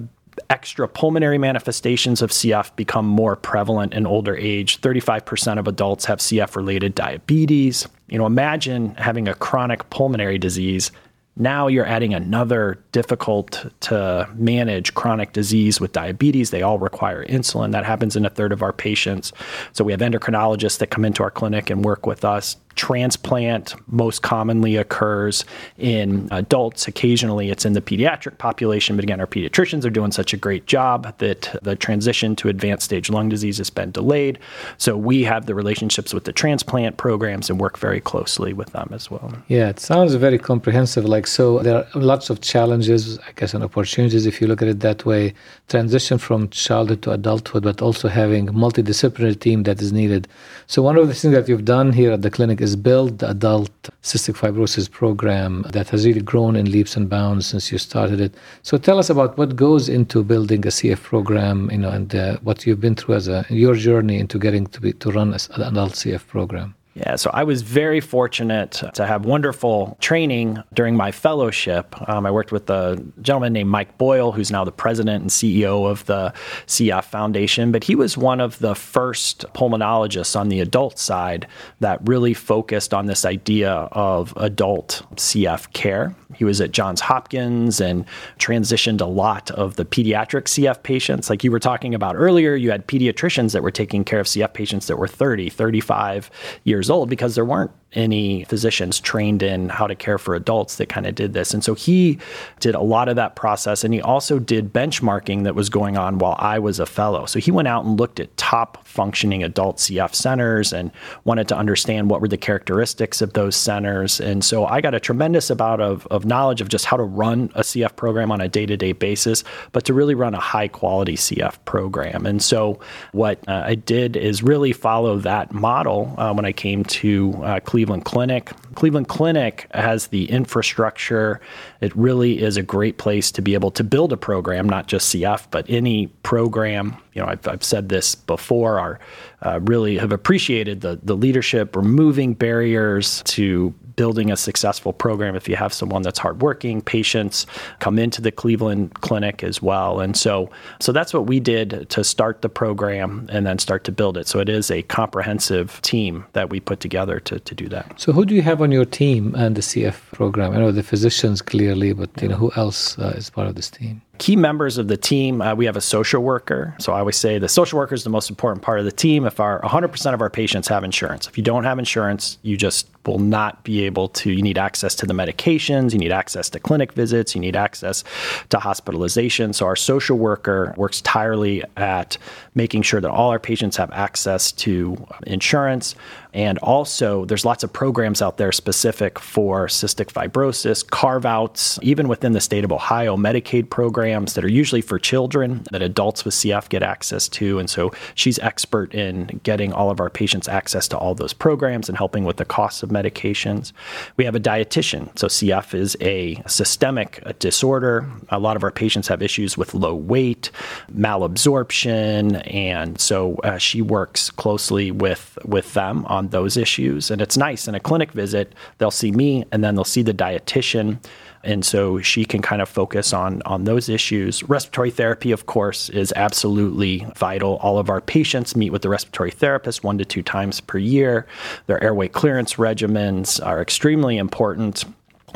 extra 0.50 0.88
pulmonary 0.88 1.38
manifestations 1.38 2.22
of 2.22 2.30
CF 2.30 2.74
become 2.76 3.06
more 3.06 3.36
prevalent 3.36 3.94
in 3.94 4.06
older 4.06 4.36
age. 4.36 4.80
35% 4.80 5.58
of 5.58 5.68
adults 5.68 6.04
have 6.06 6.18
CF 6.18 6.56
related 6.56 6.94
diabetes. 6.94 7.86
You 8.08 8.18
know, 8.18 8.26
imagine 8.26 8.94
having 8.96 9.28
a 9.28 9.34
chronic 9.34 9.88
pulmonary 9.90 10.38
disease 10.38 10.90
now 11.36 11.66
you're 11.66 11.86
adding 11.86 12.14
another 12.14 12.78
difficult 12.92 13.66
to 13.80 14.28
manage 14.34 14.94
chronic 14.94 15.32
disease 15.32 15.80
with 15.80 15.92
diabetes. 15.92 16.50
They 16.50 16.62
all 16.62 16.78
require 16.78 17.24
insulin. 17.26 17.72
That 17.72 17.84
happens 17.84 18.14
in 18.14 18.24
a 18.24 18.30
third 18.30 18.52
of 18.52 18.62
our 18.62 18.72
patients. 18.72 19.32
So 19.72 19.82
we 19.82 19.92
have 19.92 20.00
endocrinologists 20.00 20.78
that 20.78 20.88
come 20.88 21.04
into 21.04 21.22
our 21.22 21.30
clinic 21.30 21.70
and 21.70 21.84
work 21.84 22.06
with 22.06 22.24
us 22.24 22.56
transplant 22.76 23.74
most 23.92 24.22
commonly 24.22 24.76
occurs 24.76 25.44
in 25.78 26.28
adults. 26.30 26.88
Occasionally, 26.88 27.50
it's 27.50 27.64
in 27.64 27.72
the 27.72 27.80
pediatric 27.80 28.38
population, 28.38 28.96
but 28.96 29.02
again, 29.02 29.20
our 29.20 29.26
pediatricians 29.26 29.84
are 29.84 29.90
doing 29.90 30.12
such 30.12 30.32
a 30.32 30.36
great 30.36 30.66
job 30.66 31.16
that 31.18 31.56
the 31.62 31.76
transition 31.76 32.36
to 32.36 32.48
advanced 32.48 32.84
stage 32.84 33.10
lung 33.10 33.28
disease 33.28 33.58
has 33.58 33.70
been 33.70 33.90
delayed. 33.90 34.38
So 34.78 34.96
we 34.96 35.22
have 35.24 35.46
the 35.46 35.54
relationships 35.54 36.12
with 36.12 36.24
the 36.24 36.32
transplant 36.32 36.96
programs 36.96 37.50
and 37.50 37.60
work 37.60 37.78
very 37.78 38.00
closely 38.00 38.52
with 38.52 38.70
them 38.70 38.88
as 38.92 39.10
well. 39.10 39.32
Yeah, 39.48 39.68
it 39.68 39.80
sounds 39.80 40.14
very 40.14 40.38
comprehensive. 40.38 41.04
Like, 41.04 41.26
so 41.26 41.60
there 41.60 41.76
are 41.76 41.86
lots 41.94 42.30
of 42.30 42.40
challenges, 42.40 43.18
I 43.20 43.32
guess, 43.36 43.54
and 43.54 43.62
opportunities 43.62 44.26
if 44.26 44.40
you 44.40 44.46
look 44.46 44.62
at 44.62 44.68
it 44.68 44.80
that 44.80 45.04
way. 45.04 45.34
Transition 45.68 46.18
from 46.18 46.48
childhood 46.50 47.02
to 47.02 47.12
adulthood, 47.12 47.62
but 47.62 47.80
also 47.82 48.08
having 48.08 48.48
a 48.48 48.52
multidisciplinary 48.52 49.38
team 49.38 49.62
that 49.64 49.80
is 49.80 49.92
needed. 49.92 50.28
So 50.66 50.82
one 50.82 50.96
of 50.96 51.08
the 51.08 51.14
things 51.14 51.34
that 51.34 51.48
you've 51.48 51.64
done 51.64 51.92
here 51.92 52.12
at 52.12 52.22
the 52.22 52.30
clinic 52.30 52.60
is 52.64 52.74
build 52.88 53.10
the 53.20 53.28
adult 53.36 53.74
cystic 54.02 54.36
fibrosis 54.40 54.88
program 55.00 55.52
that 55.76 55.86
has 55.90 56.00
really 56.06 56.24
grown 56.32 56.56
in 56.56 56.72
leaps 56.76 56.96
and 56.96 57.06
bounds 57.16 57.44
since 57.50 57.64
you 57.70 57.78
started 57.78 58.18
it. 58.26 58.32
So 58.62 58.72
tell 58.86 58.98
us 58.98 59.10
about 59.10 59.36
what 59.38 59.50
goes 59.66 59.84
into 59.88 60.24
building 60.32 60.62
a 60.66 60.72
CF 60.78 61.00
program, 61.12 61.70
you 61.70 61.80
know, 61.82 61.92
and 61.98 62.14
uh, 62.14 62.38
what 62.46 62.66
you've 62.66 62.80
been 62.86 62.96
through 62.96 63.16
as 63.20 63.28
a 63.28 63.38
your 63.50 63.74
journey 63.88 64.16
into 64.18 64.36
getting 64.38 64.66
to 64.74 64.78
be 64.80 64.92
to 65.02 65.08
run 65.18 65.28
an 65.34 65.62
adult 65.70 65.92
CF 66.00 66.26
program. 66.26 66.74
Yeah, 66.94 67.16
so 67.16 67.28
I 67.34 67.42
was 67.42 67.62
very 67.62 68.00
fortunate 68.00 68.80
to 68.94 69.04
have 69.04 69.24
wonderful 69.24 69.96
training 70.00 70.62
during 70.74 70.94
my 70.94 71.10
fellowship. 71.10 71.92
Um, 72.08 72.24
I 72.24 72.30
worked 72.30 72.52
with 72.52 72.70
a 72.70 73.04
gentleman 73.20 73.52
named 73.52 73.68
Mike 73.68 73.98
Boyle, 73.98 74.30
who's 74.30 74.52
now 74.52 74.62
the 74.62 74.70
president 74.70 75.22
and 75.22 75.30
CEO 75.30 75.90
of 75.90 76.04
the 76.06 76.32
CF 76.68 77.02
Foundation. 77.04 77.72
But 77.72 77.82
he 77.82 77.96
was 77.96 78.16
one 78.16 78.40
of 78.40 78.60
the 78.60 78.76
first 78.76 79.44
pulmonologists 79.54 80.38
on 80.38 80.50
the 80.50 80.60
adult 80.60 81.00
side 81.00 81.48
that 81.80 81.98
really 82.06 82.32
focused 82.32 82.94
on 82.94 83.06
this 83.06 83.24
idea 83.24 83.72
of 83.72 84.32
adult 84.36 85.02
CF 85.16 85.72
care. 85.72 86.14
He 86.34 86.44
was 86.44 86.60
at 86.60 86.72
Johns 86.72 87.00
Hopkins 87.00 87.80
and 87.80 88.04
transitioned 88.38 89.00
a 89.00 89.06
lot 89.06 89.50
of 89.52 89.76
the 89.76 89.84
pediatric 89.84 90.44
CF 90.44 90.82
patients. 90.82 91.30
Like 91.30 91.44
you 91.44 91.50
were 91.50 91.60
talking 91.60 91.94
about 91.94 92.16
earlier, 92.16 92.54
you 92.54 92.70
had 92.70 92.86
pediatricians 92.86 93.52
that 93.52 93.62
were 93.62 93.70
taking 93.70 94.04
care 94.04 94.20
of 94.20 94.26
CF 94.26 94.52
patients 94.52 94.86
that 94.86 94.96
were 94.96 95.08
30, 95.08 95.48
35 95.48 96.30
years 96.64 96.83
old 96.90 97.08
because 97.08 97.34
there 97.34 97.44
weren't 97.44 97.70
any 97.94 98.44
physicians 98.44 99.00
trained 99.00 99.42
in 99.42 99.68
how 99.68 99.86
to 99.86 99.94
care 99.94 100.18
for 100.18 100.34
adults 100.34 100.76
that 100.76 100.88
kind 100.88 101.06
of 101.06 101.14
did 101.14 101.32
this. 101.32 101.54
And 101.54 101.64
so 101.64 101.74
he 101.74 102.18
did 102.60 102.74
a 102.74 102.80
lot 102.80 103.08
of 103.08 103.16
that 103.16 103.36
process. 103.36 103.84
And 103.84 103.94
he 103.94 104.00
also 104.00 104.38
did 104.38 104.72
benchmarking 104.72 105.44
that 105.44 105.54
was 105.54 105.68
going 105.68 105.96
on 105.96 106.18
while 106.18 106.36
I 106.38 106.58
was 106.58 106.78
a 106.78 106.86
fellow. 106.86 107.26
So 107.26 107.38
he 107.38 107.50
went 107.50 107.68
out 107.68 107.84
and 107.84 107.98
looked 107.98 108.20
at 108.20 108.36
top 108.36 108.86
functioning 108.86 109.42
adult 109.42 109.78
CF 109.78 110.14
centers 110.14 110.72
and 110.72 110.90
wanted 111.24 111.48
to 111.48 111.56
understand 111.56 112.10
what 112.10 112.20
were 112.20 112.28
the 112.28 112.36
characteristics 112.36 113.22
of 113.22 113.32
those 113.32 113.56
centers. 113.56 114.20
And 114.20 114.44
so 114.44 114.66
I 114.66 114.80
got 114.80 114.94
a 114.94 115.00
tremendous 115.00 115.50
amount 115.50 115.82
of, 115.82 116.06
of 116.08 116.24
knowledge 116.24 116.60
of 116.60 116.68
just 116.68 116.84
how 116.84 116.96
to 116.96 117.02
run 117.02 117.50
a 117.54 117.60
CF 117.60 117.96
program 117.96 118.30
on 118.30 118.40
a 118.40 118.48
day 118.48 118.66
to 118.66 118.76
day 118.76 118.92
basis, 118.92 119.44
but 119.72 119.84
to 119.84 119.94
really 119.94 120.14
run 120.14 120.34
a 120.34 120.40
high 120.40 120.68
quality 120.68 121.16
CF 121.16 121.56
program. 121.64 122.26
And 122.26 122.42
so 122.42 122.80
what 123.12 123.38
uh, 123.48 123.62
I 123.64 123.74
did 123.74 124.16
is 124.16 124.42
really 124.42 124.72
follow 124.72 125.18
that 125.18 125.52
model 125.52 126.14
uh, 126.18 126.32
when 126.32 126.44
I 126.44 126.52
came 126.52 126.84
to 126.84 127.32
uh, 127.42 127.60
Cleveland 127.60 127.83
Cleveland 127.84 128.06
Clinic. 128.06 128.50
Cleveland 128.76 129.08
Clinic 129.08 129.68
has 129.74 130.06
the 130.06 130.30
infrastructure. 130.30 131.38
It 131.82 131.94
really 131.94 132.42
is 132.42 132.56
a 132.56 132.62
great 132.62 132.96
place 132.96 133.30
to 133.32 133.42
be 133.42 133.52
able 133.52 133.70
to 133.72 133.84
build 133.84 134.10
a 134.10 134.16
program, 134.16 134.66
not 134.66 134.86
just 134.86 135.14
CF, 135.14 135.48
but 135.50 135.66
any 135.68 136.06
program. 136.22 136.96
You 137.12 137.20
know, 137.20 137.28
I've, 137.28 137.46
I've 137.46 137.62
said 137.62 137.90
this 137.90 138.14
before. 138.14 138.78
Our 138.78 139.00
uh, 139.42 139.60
really 139.64 139.98
have 139.98 140.12
appreciated 140.12 140.80
the 140.80 140.98
the 141.02 141.14
leadership, 141.14 141.76
removing 141.76 142.32
barriers 142.32 143.22
to 143.24 143.74
building 143.96 144.30
a 144.30 144.36
successful 144.36 144.92
program 144.92 145.36
if 145.36 145.48
you 145.48 145.56
have 145.56 145.72
someone 145.72 146.02
that's 146.02 146.18
hardworking, 146.18 146.82
patients 146.82 147.46
come 147.78 147.98
into 147.98 148.20
the 148.20 148.32
Cleveland 148.32 148.94
Clinic 149.00 149.42
as 149.42 149.62
well. 149.62 150.00
And 150.00 150.16
so, 150.16 150.50
so 150.80 150.92
that's 150.92 151.14
what 151.14 151.26
we 151.26 151.40
did 151.40 151.88
to 151.90 152.04
start 152.04 152.42
the 152.42 152.48
program 152.48 153.28
and 153.30 153.46
then 153.46 153.58
start 153.58 153.84
to 153.84 153.92
build 153.92 154.16
it. 154.16 154.26
So 154.28 154.40
it 154.40 154.48
is 154.48 154.70
a 154.70 154.82
comprehensive 154.82 155.80
team 155.82 156.24
that 156.32 156.50
we 156.50 156.60
put 156.60 156.80
together 156.80 157.20
to, 157.20 157.38
to 157.40 157.54
do 157.54 157.68
that. 157.68 158.00
So 158.00 158.12
who 158.12 158.24
do 158.24 158.34
you 158.34 158.42
have 158.42 158.60
on 158.60 158.72
your 158.72 158.84
team 158.84 159.34
and 159.34 159.56
the 159.56 159.62
CF 159.62 159.94
program? 160.12 160.52
I 160.52 160.58
know 160.58 160.72
the 160.72 160.82
physicians 160.82 161.42
clearly, 161.42 161.92
but 161.92 162.10
you 162.20 162.28
know 162.28 162.36
who 162.36 162.52
else 162.56 162.98
uh, 162.98 163.14
is 163.16 163.30
part 163.30 163.48
of 163.48 163.54
this 163.54 163.70
team? 163.70 164.02
Key 164.18 164.36
members 164.36 164.78
of 164.78 164.88
the 164.88 164.96
team, 164.96 165.42
uh, 165.42 165.54
we 165.54 165.66
have 165.66 165.76
a 165.76 165.80
social 165.80 166.22
worker. 166.22 166.74
So 166.78 166.92
I 166.92 167.00
always 167.00 167.16
say 167.16 167.38
the 167.38 167.48
social 167.48 167.78
worker 167.78 167.94
is 167.94 168.04
the 168.04 168.10
most 168.10 168.30
important 168.30 168.62
part 168.62 168.78
of 168.78 168.84
the 168.84 168.92
team. 168.92 169.26
If 169.26 169.40
our 169.40 169.60
100% 169.62 170.14
of 170.14 170.20
our 170.20 170.30
patients 170.30 170.68
have 170.68 170.84
insurance, 170.84 171.26
if 171.26 171.36
you 171.36 171.42
don't 171.42 171.64
have 171.64 171.78
insurance, 171.78 172.38
you 172.42 172.56
just 172.56 172.88
will 173.06 173.18
not 173.18 173.64
be 173.64 173.84
able 173.84 174.08
to. 174.08 174.30
You 174.30 174.42
need 174.42 174.56
access 174.56 174.94
to 174.96 175.06
the 175.06 175.14
medications, 175.14 175.92
you 175.92 175.98
need 175.98 176.12
access 176.12 176.48
to 176.50 176.60
clinic 176.60 176.92
visits, 176.92 177.34
you 177.34 177.40
need 177.40 177.56
access 177.56 178.04
to 178.50 178.58
hospitalization. 178.58 179.52
So 179.52 179.66
our 179.66 179.76
social 179.76 180.16
worker 180.16 180.74
works 180.76 181.00
tirelessly 181.00 181.64
at 181.76 182.16
making 182.54 182.82
sure 182.82 183.00
that 183.00 183.10
all 183.10 183.30
our 183.30 183.40
patients 183.40 183.76
have 183.76 183.90
access 183.92 184.52
to 184.52 184.96
insurance. 185.26 185.94
And 186.34 186.58
also, 186.58 187.24
there's 187.24 187.44
lots 187.44 187.62
of 187.62 187.72
programs 187.72 188.20
out 188.20 188.36
there 188.38 188.50
specific 188.50 189.20
for 189.20 189.68
cystic 189.68 190.06
fibrosis, 190.12 190.84
carve 190.88 191.24
outs, 191.24 191.78
even 191.80 192.08
within 192.08 192.32
the 192.32 192.40
state 192.40 192.64
of 192.64 192.72
Ohio, 192.72 193.16
Medicaid 193.16 193.70
programs 193.70 194.34
that 194.34 194.44
are 194.44 194.50
usually 194.50 194.80
for 194.80 194.98
children 194.98 195.64
that 195.70 195.80
adults 195.80 196.24
with 196.24 196.34
CF 196.34 196.68
get 196.68 196.82
access 196.82 197.28
to. 197.28 197.60
And 197.60 197.70
so 197.70 197.92
she's 198.16 198.40
expert 198.40 198.92
in 198.94 199.40
getting 199.44 199.72
all 199.72 199.90
of 199.90 200.00
our 200.00 200.10
patients 200.10 200.48
access 200.48 200.88
to 200.88 200.98
all 200.98 201.14
those 201.14 201.32
programs 201.32 201.88
and 201.88 201.96
helping 201.96 202.24
with 202.24 202.36
the 202.36 202.44
costs 202.44 202.82
of 202.82 202.90
medications. 202.90 203.72
We 204.16 204.24
have 204.24 204.34
a 204.34 204.40
dietitian. 204.40 205.16
So 205.16 205.28
CF 205.28 205.72
is 205.72 205.96
a 206.00 206.42
systemic 206.48 207.22
disorder. 207.38 208.10
A 208.30 208.40
lot 208.40 208.56
of 208.56 208.64
our 208.64 208.72
patients 208.72 209.06
have 209.06 209.22
issues 209.22 209.56
with 209.56 209.72
low 209.72 209.94
weight, 209.94 210.50
malabsorption, 210.92 212.42
and 212.52 213.00
so 213.00 213.36
uh, 213.44 213.58
she 213.58 213.80
works 213.82 214.30
closely 214.30 214.90
with 214.90 215.38
with 215.44 215.74
them 215.74 216.04
on 216.06 216.23
those 216.30 216.56
issues. 216.56 217.10
And 217.10 217.20
it's 217.20 217.36
nice 217.36 217.68
in 217.68 217.74
a 217.74 217.80
clinic 217.80 218.12
visit, 218.12 218.52
they'll 218.78 218.90
see 218.90 219.12
me 219.12 219.44
and 219.52 219.62
then 219.62 219.74
they'll 219.74 219.84
see 219.84 220.02
the 220.02 220.14
dietitian. 220.14 220.98
And 221.42 221.64
so 221.64 222.00
she 222.00 222.24
can 222.24 222.40
kind 222.40 222.62
of 222.62 222.68
focus 222.68 223.12
on, 223.12 223.42
on 223.44 223.64
those 223.64 223.88
issues. 223.90 224.42
Respiratory 224.48 224.90
therapy, 224.90 225.30
of 225.30 225.44
course, 225.46 225.90
is 225.90 226.12
absolutely 226.16 227.06
vital. 227.16 227.56
All 227.56 227.78
of 227.78 227.90
our 227.90 228.00
patients 228.00 228.56
meet 228.56 228.70
with 228.70 228.82
the 228.82 228.88
respiratory 228.88 229.30
therapist 229.30 229.84
one 229.84 229.98
to 229.98 230.04
two 230.06 230.22
times 230.22 230.60
per 230.60 230.78
year. 230.78 231.26
Their 231.66 231.82
airway 231.84 232.08
clearance 232.08 232.54
regimens 232.54 233.44
are 233.44 233.60
extremely 233.60 234.16
important 234.16 234.84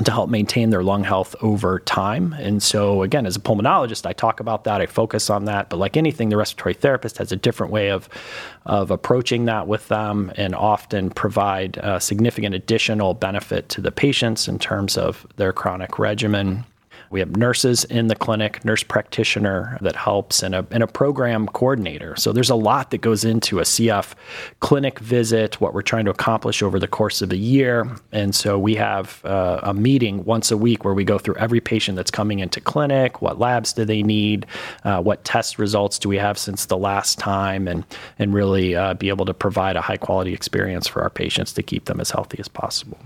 to 0.04 0.12
help 0.12 0.30
maintain 0.30 0.70
their 0.70 0.82
lung 0.82 1.02
health 1.02 1.34
over 1.42 1.80
time. 1.80 2.32
And 2.34 2.62
so, 2.62 3.02
again, 3.02 3.26
as 3.26 3.36
a 3.36 3.40
pulmonologist, 3.40 4.06
I 4.06 4.12
talk 4.12 4.38
about 4.40 4.64
that, 4.64 4.80
I 4.80 4.86
focus 4.86 5.28
on 5.28 5.46
that. 5.46 5.68
But 5.68 5.78
like 5.78 5.96
anything, 5.96 6.28
the 6.28 6.36
respiratory 6.36 6.74
therapist 6.74 7.18
has 7.18 7.32
a 7.32 7.36
different 7.36 7.72
way 7.72 7.90
of, 7.90 8.08
of 8.64 8.90
approaching 8.90 9.46
that 9.46 9.66
with 9.66 9.88
them 9.88 10.32
and 10.36 10.54
often 10.54 11.10
provide 11.10 11.78
uh, 11.78 11.98
significant 11.98 12.54
additional 12.54 13.14
benefit 13.14 13.68
to 13.70 13.80
the 13.80 13.90
patients 13.90 14.46
in 14.46 14.58
terms 14.58 14.96
of 14.96 15.26
their 15.36 15.52
chronic 15.52 15.98
regimen. 15.98 16.64
We 17.10 17.20
have 17.20 17.36
nurses 17.36 17.84
in 17.84 18.08
the 18.08 18.14
clinic, 18.14 18.64
nurse 18.64 18.82
practitioner 18.82 19.78
that 19.80 19.96
helps, 19.96 20.42
and 20.42 20.54
a, 20.54 20.66
and 20.70 20.82
a 20.82 20.86
program 20.86 21.46
coordinator. 21.46 22.16
So 22.16 22.32
there's 22.32 22.50
a 22.50 22.54
lot 22.54 22.90
that 22.90 22.98
goes 22.98 23.24
into 23.24 23.58
a 23.58 23.62
CF 23.62 24.14
clinic 24.60 24.98
visit, 24.98 25.60
what 25.60 25.74
we're 25.74 25.82
trying 25.82 26.04
to 26.04 26.10
accomplish 26.10 26.62
over 26.62 26.78
the 26.78 26.88
course 26.88 27.22
of 27.22 27.32
a 27.32 27.36
year. 27.36 27.88
And 28.12 28.34
so 28.34 28.58
we 28.58 28.74
have 28.74 29.24
uh, 29.24 29.60
a 29.62 29.74
meeting 29.74 30.24
once 30.24 30.50
a 30.50 30.56
week 30.56 30.84
where 30.84 30.94
we 30.94 31.04
go 31.04 31.18
through 31.18 31.36
every 31.36 31.60
patient 31.60 31.96
that's 31.96 32.10
coming 32.10 32.40
into 32.40 32.60
clinic, 32.60 33.22
what 33.22 33.38
labs 33.38 33.72
do 33.72 33.84
they 33.84 34.02
need, 34.02 34.46
uh, 34.84 35.00
what 35.00 35.24
test 35.24 35.58
results 35.58 35.98
do 35.98 36.08
we 36.08 36.18
have 36.18 36.38
since 36.38 36.66
the 36.66 36.76
last 36.76 37.18
time, 37.18 37.68
and, 37.68 37.84
and 38.18 38.34
really 38.34 38.74
uh, 38.74 38.94
be 38.94 39.08
able 39.08 39.24
to 39.24 39.34
provide 39.34 39.76
a 39.76 39.80
high 39.80 39.96
quality 39.96 40.32
experience 40.32 40.86
for 40.86 41.02
our 41.02 41.10
patients 41.10 41.52
to 41.52 41.62
keep 41.62 41.86
them 41.86 42.00
as 42.00 42.10
healthy 42.10 42.38
as 42.38 42.48
possible. 42.48 42.98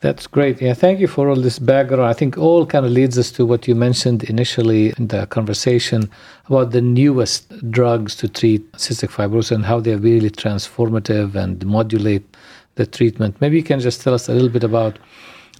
That's 0.00 0.28
great. 0.28 0.62
Yeah, 0.62 0.74
thank 0.74 1.00
you 1.00 1.08
for 1.08 1.28
all 1.28 1.34
this 1.34 1.58
background. 1.58 2.04
I 2.04 2.12
think 2.12 2.38
all 2.38 2.64
kind 2.64 2.86
of 2.86 2.92
leads 2.92 3.18
us 3.18 3.32
to 3.32 3.44
what 3.44 3.66
you 3.66 3.74
mentioned 3.74 4.22
initially 4.24 4.94
in 4.96 5.08
the 5.08 5.26
conversation 5.26 6.08
about 6.46 6.70
the 6.70 6.80
newest 6.80 7.68
drugs 7.72 8.14
to 8.16 8.28
treat 8.28 8.70
cystic 8.72 9.10
fibrosis 9.10 9.50
and 9.50 9.64
how 9.64 9.80
they're 9.80 9.98
really 9.98 10.30
transformative 10.30 11.34
and 11.34 11.66
modulate 11.66 12.36
the 12.76 12.86
treatment. 12.86 13.40
Maybe 13.40 13.56
you 13.56 13.64
can 13.64 13.80
just 13.80 14.00
tell 14.00 14.14
us 14.14 14.28
a 14.28 14.32
little 14.32 14.48
bit 14.48 14.62
about 14.62 15.00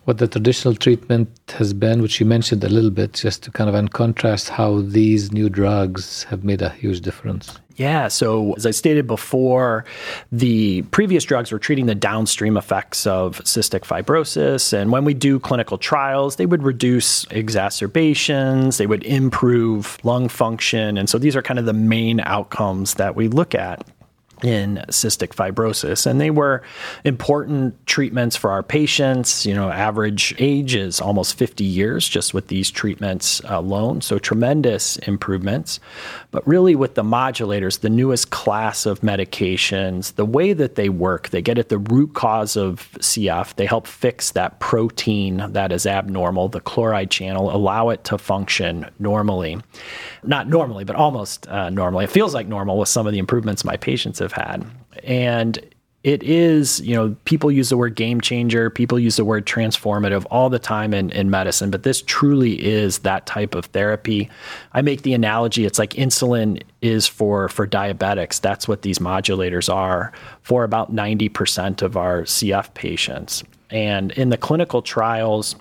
what 0.09 0.17
the 0.17 0.27
traditional 0.27 0.75
treatment 0.75 1.29
has 1.59 1.75
been, 1.75 2.01
which 2.01 2.19
you 2.19 2.25
mentioned 2.25 2.65
a 2.65 2.69
little 2.71 2.91
bit, 2.91 3.13
just 3.13 3.43
to 3.43 3.51
kind 3.51 3.69
of 3.69 3.91
contrast 3.91 4.49
how 4.49 4.81
these 4.81 5.33
new 5.33 5.51
drugs 5.51 6.23
have 6.25 6.43
made 6.43 6.63
a 6.63 6.71
huge 6.71 7.03
difference. 7.03 7.59
Yeah. 7.77 8.09
So, 8.09 8.55
as 8.55 8.65
I 8.65 8.71
stated 8.71 9.07
before, 9.07 9.85
the 10.33 10.81
previous 10.91 11.25
drugs 11.25 11.53
were 11.53 11.59
treating 11.59 11.85
the 11.85 11.95
downstream 11.95 12.57
effects 12.57 13.07
of 13.07 13.39
cystic 13.41 13.81
fibrosis. 13.81 14.73
And 14.73 14.91
when 14.91 15.05
we 15.05 15.13
do 15.13 15.39
clinical 15.39 15.77
trials, 15.77 16.37
they 16.37 16.47
would 16.47 16.63
reduce 16.63 17.27
exacerbations, 17.27 18.79
they 18.79 18.87
would 18.87 19.05
improve 19.05 19.99
lung 20.05 20.31
function. 20.31 20.97
And 20.97 21.11
so, 21.11 21.19
these 21.19 21.37
are 21.37 21.43
kind 21.43 21.59
of 21.59 21.67
the 21.67 21.75
main 21.75 22.21
outcomes 22.21 22.95
that 22.95 23.15
we 23.15 23.29
look 23.29 23.55
at 23.55 23.87
in 24.43 24.85
cystic 24.89 25.35
fibrosis 25.35 26.07
and 26.07 26.21
they 26.21 26.31
were 26.31 26.63
important 27.05 27.87
treatments 27.87 28.37
for 28.37 28.51
our 28.51 28.63
patients. 28.63 29.45
You 29.45 29.55
know 29.55 29.71
average 29.71 30.35
age 30.39 30.75
is 30.75 31.01
almost 31.01 31.37
50 31.37 31.65
years 31.65 32.09
just 32.09 32.35
with 32.35 32.49
these 32.49 32.71
treatments 32.71 33.41
alone 33.45 34.01
so 34.01 34.19
tremendous 34.19 34.97
improvements. 34.99 35.81
But 36.31 36.47
really 36.47 36.77
with 36.77 36.95
the 36.95 37.03
modulators 37.03 37.81
the 37.81 37.91
newest 37.91 38.31
class 38.31 38.87
of 38.87 39.01
medications 39.01 40.15
the 40.15 40.27
way 40.27 40.53
that 40.53 40.77
they 40.77 40.89
work 40.89 41.31
they 41.31 41.43
get 41.43 41.59
at 41.59 41.69
the 41.69 41.79
root 41.79 42.15
cause 42.15 42.57
of 42.57 42.91
CF 42.99 43.55
they 43.55 43.67
help 43.67 43.87
fix 43.87 44.33
that 44.33 44.61
protein 44.61 45.45
that 45.53 45.73
is 45.73 45.87
abnormal 45.87 46.49
the 46.49 46.61
chloride 46.61 47.11
channel 47.11 47.55
allow 47.55 47.89
it 47.89 48.05
to 48.05 48.19
function 48.19 48.89
normally. 48.99 49.59
Not 50.23 50.49
normally 50.49 50.85
but 50.85 50.97
almost 50.97 51.49
uh, 51.49 51.71
normally. 51.71 52.05
It 52.05 52.11
feels 52.11 52.35
like 52.35 52.47
normal 52.47 52.79
with 52.79 52.89
some 52.89 53.07
of 53.07 53.13
the 53.13 53.19
improvements 53.19 53.65
my 53.65 53.77
patients 53.77 54.19
have 54.19 54.28
have 54.31 54.33
had. 54.33 54.67
And 55.05 55.59
it 56.05 56.23
is, 56.23 56.81
you 56.81 56.95
know, 56.95 57.17
people 57.25 57.51
use 57.51 57.71
the 57.71 57.77
word 57.77 57.97
game 57.97 58.21
changer, 58.21 58.71
people 58.71 58.99
use 58.99 59.17
the 59.17 59.25
word 59.25 59.47
transformative 59.47 60.25
all 60.31 60.49
the 60.49 60.59
time 60.59 60.95
in, 60.95 61.11
in 61.11 61.29
medicine, 61.29 61.71
but 61.71 61.83
this 61.83 62.03
truly 62.03 62.65
is 62.65 63.01
that 63.01 63.27
type 63.27 63.55
of 63.55 63.67
therapy. 63.67 64.31
I 64.73 64.81
make 64.81 65.03
the 65.03 65.13
analogy 65.13 65.65
it's 65.67 65.79
like 65.79 65.91
insulin 65.91 66.63
is 66.83 67.09
for 67.09 67.49
for 67.49 67.67
diabetics. 67.67 68.41
That's 68.41 68.69
what 68.69 68.83
these 68.83 69.01
modulators 69.01 69.73
are 69.73 70.13
for 70.43 70.63
about 70.63 70.95
90% 70.95 71.83
of 71.83 71.97
our 71.97 72.23
CF 72.23 72.73
patients. 72.75 73.43
And 73.71 74.13
in 74.13 74.31
the 74.31 74.39
clinical 74.39 74.83
trials, 74.83 75.57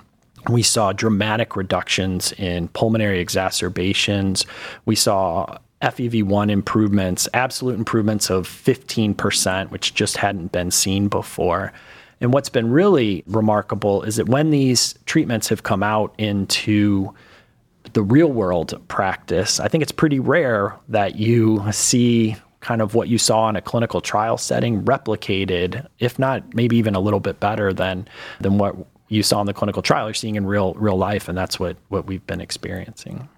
we 0.50 0.63
saw 0.63 0.93
dramatic 0.93 1.55
reductions 1.55 2.31
in 2.33 2.67
pulmonary 2.69 3.19
exacerbations. 3.19 4.45
We 4.86 4.95
saw 4.95 5.57
FEV1 5.81 6.50
improvements, 6.50 7.29
absolute 7.34 7.77
improvements 7.77 8.29
of 8.29 8.48
15%, 8.48 9.69
which 9.69 9.93
just 9.93 10.17
hadn't 10.17 10.51
been 10.51 10.72
seen 10.72 11.07
before. 11.07 11.72
And 12.19 12.34
what's 12.34 12.50
been 12.50 12.72
really 12.72 13.24
remarkable 13.27 14.01
is 14.01 14.15
that 14.15 14.27
when 14.27 14.50
these 14.50 14.96
treatments 15.05 15.50
have 15.50 15.63
come 15.63 15.84
out 15.84 16.15
into 16.17 17.13
the 17.93 18.01
real 18.01 18.31
world 18.31 18.79
practice, 18.88 19.60
I 19.60 19.67
think 19.67 19.84
it's 19.84 19.91
pretty 19.91 20.19
rare 20.19 20.75
that 20.89 21.15
you 21.15 21.63
see 21.72 22.36
kind 22.60 22.81
of 22.81 22.96
what 22.96 23.07
you 23.07 23.19
saw 23.19 23.48
in 23.50 23.55
a 23.55 23.62
clinical 23.62 24.01
trial 24.01 24.38
setting 24.38 24.84
replicated, 24.84 25.88
if 26.00 26.17
not 26.17 26.55
maybe 26.55 26.75
even 26.77 26.96
a 26.96 27.00
little 27.00 27.19
bit 27.19 27.39
better 27.39 27.72
than 27.72 28.07
than 28.41 28.57
what 28.57 28.75
you 29.10 29.24
saw 29.24 29.39
in 29.39 29.46
the 29.46 29.53
clinical 29.53 29.81
trial, 29.81 30.07
you're 30.07 30.13
seeing 30.13 30.36
in 30.36 30.46
real 30.46 30.74
real 30.74 30.98
life, 30.98 31.29
and 31.29 31.38
that's 31.38 31.60
what 31.60 31.77
what 31.89 32.07
we've 32.07 32.25
been 32.25 32.41
experiencing. 32.41 33.29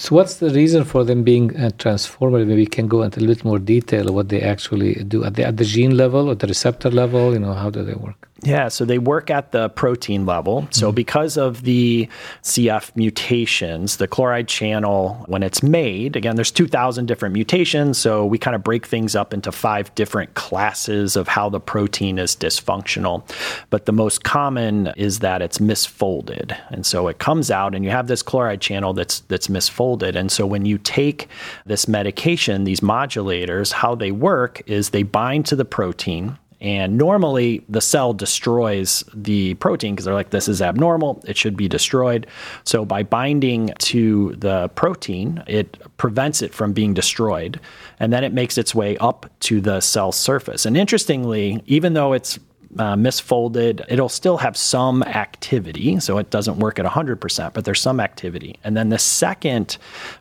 So, 0.00 0.14
what's 0.14 0.36
the 0.36 0.50
reason 0.50 0.84
for 0.84 1.02
them 1.02 1.24
being 1.24 1.56
uh, 1.56 1.70
transformative? 1.70 2.46
Maybe 2.46 2.60
you 2.60 2.68
can 2.68 2.86
go 2.86 3.02
into 3.02 3.18
a 3.18 3.26
little 3.26 3.48
more 3.48 3.58
detail 3.58 4.08
of 4.08 4.14
what 4.14 4.28
they 4.28 4.40
actually 4.40 4.94
do 5.02 5.24
at 5.24 5.34
the, 5.34 5.44
at 5.44 5.56
the 5.56 5.64
gene 5.64 5.96
level 5.96 6.30
or 6.30 6.36
the 6.36 6.46
receptor 6.46 6.88
level. 6.88 7.32
You 7.32 7.40
know, 7.40 7.52
how 7.52 7.68
do 7.68 7.82
they 7.82 7.94
work? 7.94 8.27
Yeah, 8.44 8.68
so 8.68 8.84
they 8.84 8.98
work 8.98 9.30
at 9.30 9.50
the 9.50 9.68
protein 9.70 10.24
level. 10.24 10.68
So, 10.70 10.88
mm-hmm. 10.88 10.94
because 10.94 11.36
of 11.36 11.62
the 11.62 12.08
CF 12.44 12.94
mutations, 12.94 13.96
the 13.96 14.06
chloride 14.06 14.46
channel, 14.46 15.24
when 15.26 15.42
it's 15.42 15.60
made, 15.60 16.14
again, 16.14 16.36
there's 16.36 16.52
2,000 16.52 17.06
different 17.06 17.32
mutations. 17.32 17.98
So, 17.98 18.24
we 18.24 18.38
kind 18.38 18.54
of 18.54 18.62
break 18.62 18.86
things 18.86 19.16
up 19.16 19.34
into 19.34 19.50
five 19.50 19.92
different 19.96 20.34
classes 20.34 21.16
of 21.16 21.26
how 21.26 21.48
the 21.48 21.58
protein 21.58 22.16
is 22.16 22.36
dysfunctional. 22.36 23.28
But 23.70 23.86
the 23.86 23.92
most 23.92 24.22
common 24.22 24.92
is 24.96 25.18
that 25.18 25.42
it's 25.42 25.58
misfolded. 25.58 26.56
And 26.70 26.86
so, 26.86 27.08
it 27.08 27.18
comes 27.18 27.50
out, 27.50 27.74
and 27.74 27.84
you 27.84 27.90
have 27.90 28.06
this 28.06 28.22
chloride 28.22 28.60
channel 28.60 28.92
that's, 28.92 29.20
that's 29.20 29.48
misfolded. 29.48 30.14
And 30.14 30.30
so, 30.30 30.46
when 30.46 30.64
you 30.64 30.78
take 30.78 31.26
this 31.66 31.88
medication, 31.88 32.62
these 32.62 32.80
modulators, 32.80 33.72
how 33.72 33.96
they 33.96 34.12
work 34.12 34.62
is 34.66 34.90
they 34.90 35.02
bind 35.02 35.44
to 35.46 35.56
the 35.56 35.64
protein 35.64 36.38
and 36.60 36.98
normally 36.98 37.64
the 37.68 37.80
cell 37.80 38.12
destroys 38.12 39.04
the 39.14 39.54
protein 39.54 39.94
because 39.94 40.04
they're 40.04 40.14
like, 40.14 40.30
this 40.30 40.48
is 40.48 40.60
abnormal. 40.60 41.22
It 41.24 41.36
should 41.36 41.56
be 41.56 41.68
destroyed. 41.68 42.26
So 42.64 42.84
by 42.84 43.04
binding 43.04 43.72
to 43.78 44.34
the 44.36 44.68
protein, 44.74 45.42
it 45.46 45.78
prevents 45.98 46.42
it 46.42 46.52
from 46.52 46.72
being 46.72 46.94
destroyed. 46.94 47.60
And 48.00 48.12
then 48.12 48.24
it 48.24 48.32
makes 48.32 48.58
its 48.58 48.74
way 48.74 48.96
up 48.98 49.30
to 49.40 49.60
the 49.60 49.80
cell 49.80 50.10
surface. 50.10 50.66
And 50.66 50.76
interestingly, 50.76 51.62
even 51.66 51.94
though 51.94 52.12
it's 52.12 52.40
uh, 52.78 52.94
misfolded, 52.94 53.84
it'll 53.88 54.08
still 54.08 54.36
have 54.36 54.56
some 54.56 55.02
activity. 55.04 55.98
So 56.00 56.18
it 56.18 56.30
doesn't 56.30 56.58
work 56.58 56.78
at 56.78 56.84
100%, 56.84 57.54
but 57.54 57.64
there's 57.64 57.80
some 57.80 57.98
activity. 57.98 58.58
And 58.62 58.76
then 58.76 58.90
the 58.90 58.98
second 58.98 59.78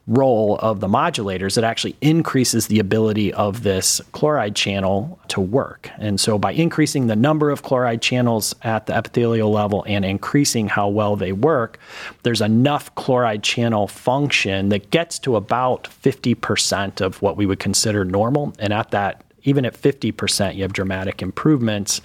role 0.07 0.57
of 0.61 0.79
the 0.79 0.87
modulators, 0.87 1.57
it 1.57 1.63
actually 1.63 1.95
increases 2.01 2.67
the 2.67 2.79
ability 2.79 3.33
of 3.33 3.63
this 3.63 3.99
chloride 4.13 4.55
channel 4.55 5.19
to 5.27 5.41
work. 5.41 5.89
And 5.97 6.19
so 6.19 6.37
by 6.37 6.53
increasing 6.53 7.07
the 7.07 7.15
number 7.15 7.49
of 7.49 7.63
chloride 7.63 8.01
channels 8.01 8.55
at 8.61 8.85
the 8.85 8.95
epithelial 8.95 9.51
level 9.51 9.83
and 9.87 10.05
increasing 10.05 10.67
how 10.67 10.87
well 10.87 11.15
they 11.15 11.33
work, 11.33 11.79
there's 12.23 12.41
enough 12.41 12.93
chloride 12.95 13.43
channel 13.43 13.87
function 13.87 14.69
that 14.69 14.89
gets 14.89 15.19
to 15.19 15.35
about 15.35 15.83
50% 15.83 17.01
of 17.01 17.21
what 17.21 17.35
we 17.35 17.45
would 17.45 17.59
consider 17.59 18.05
normal. 18.05 18.53
And 18.57 18.71
at 18.71 18.91
that, 18.91 19.23
even 19.43 19.65
at 19.65 19.79
50%, 19.79 20.55
you 20.55 20.63
have 20.63 20.73
dramatic 20.73 21.21
improvements 21.21 22.01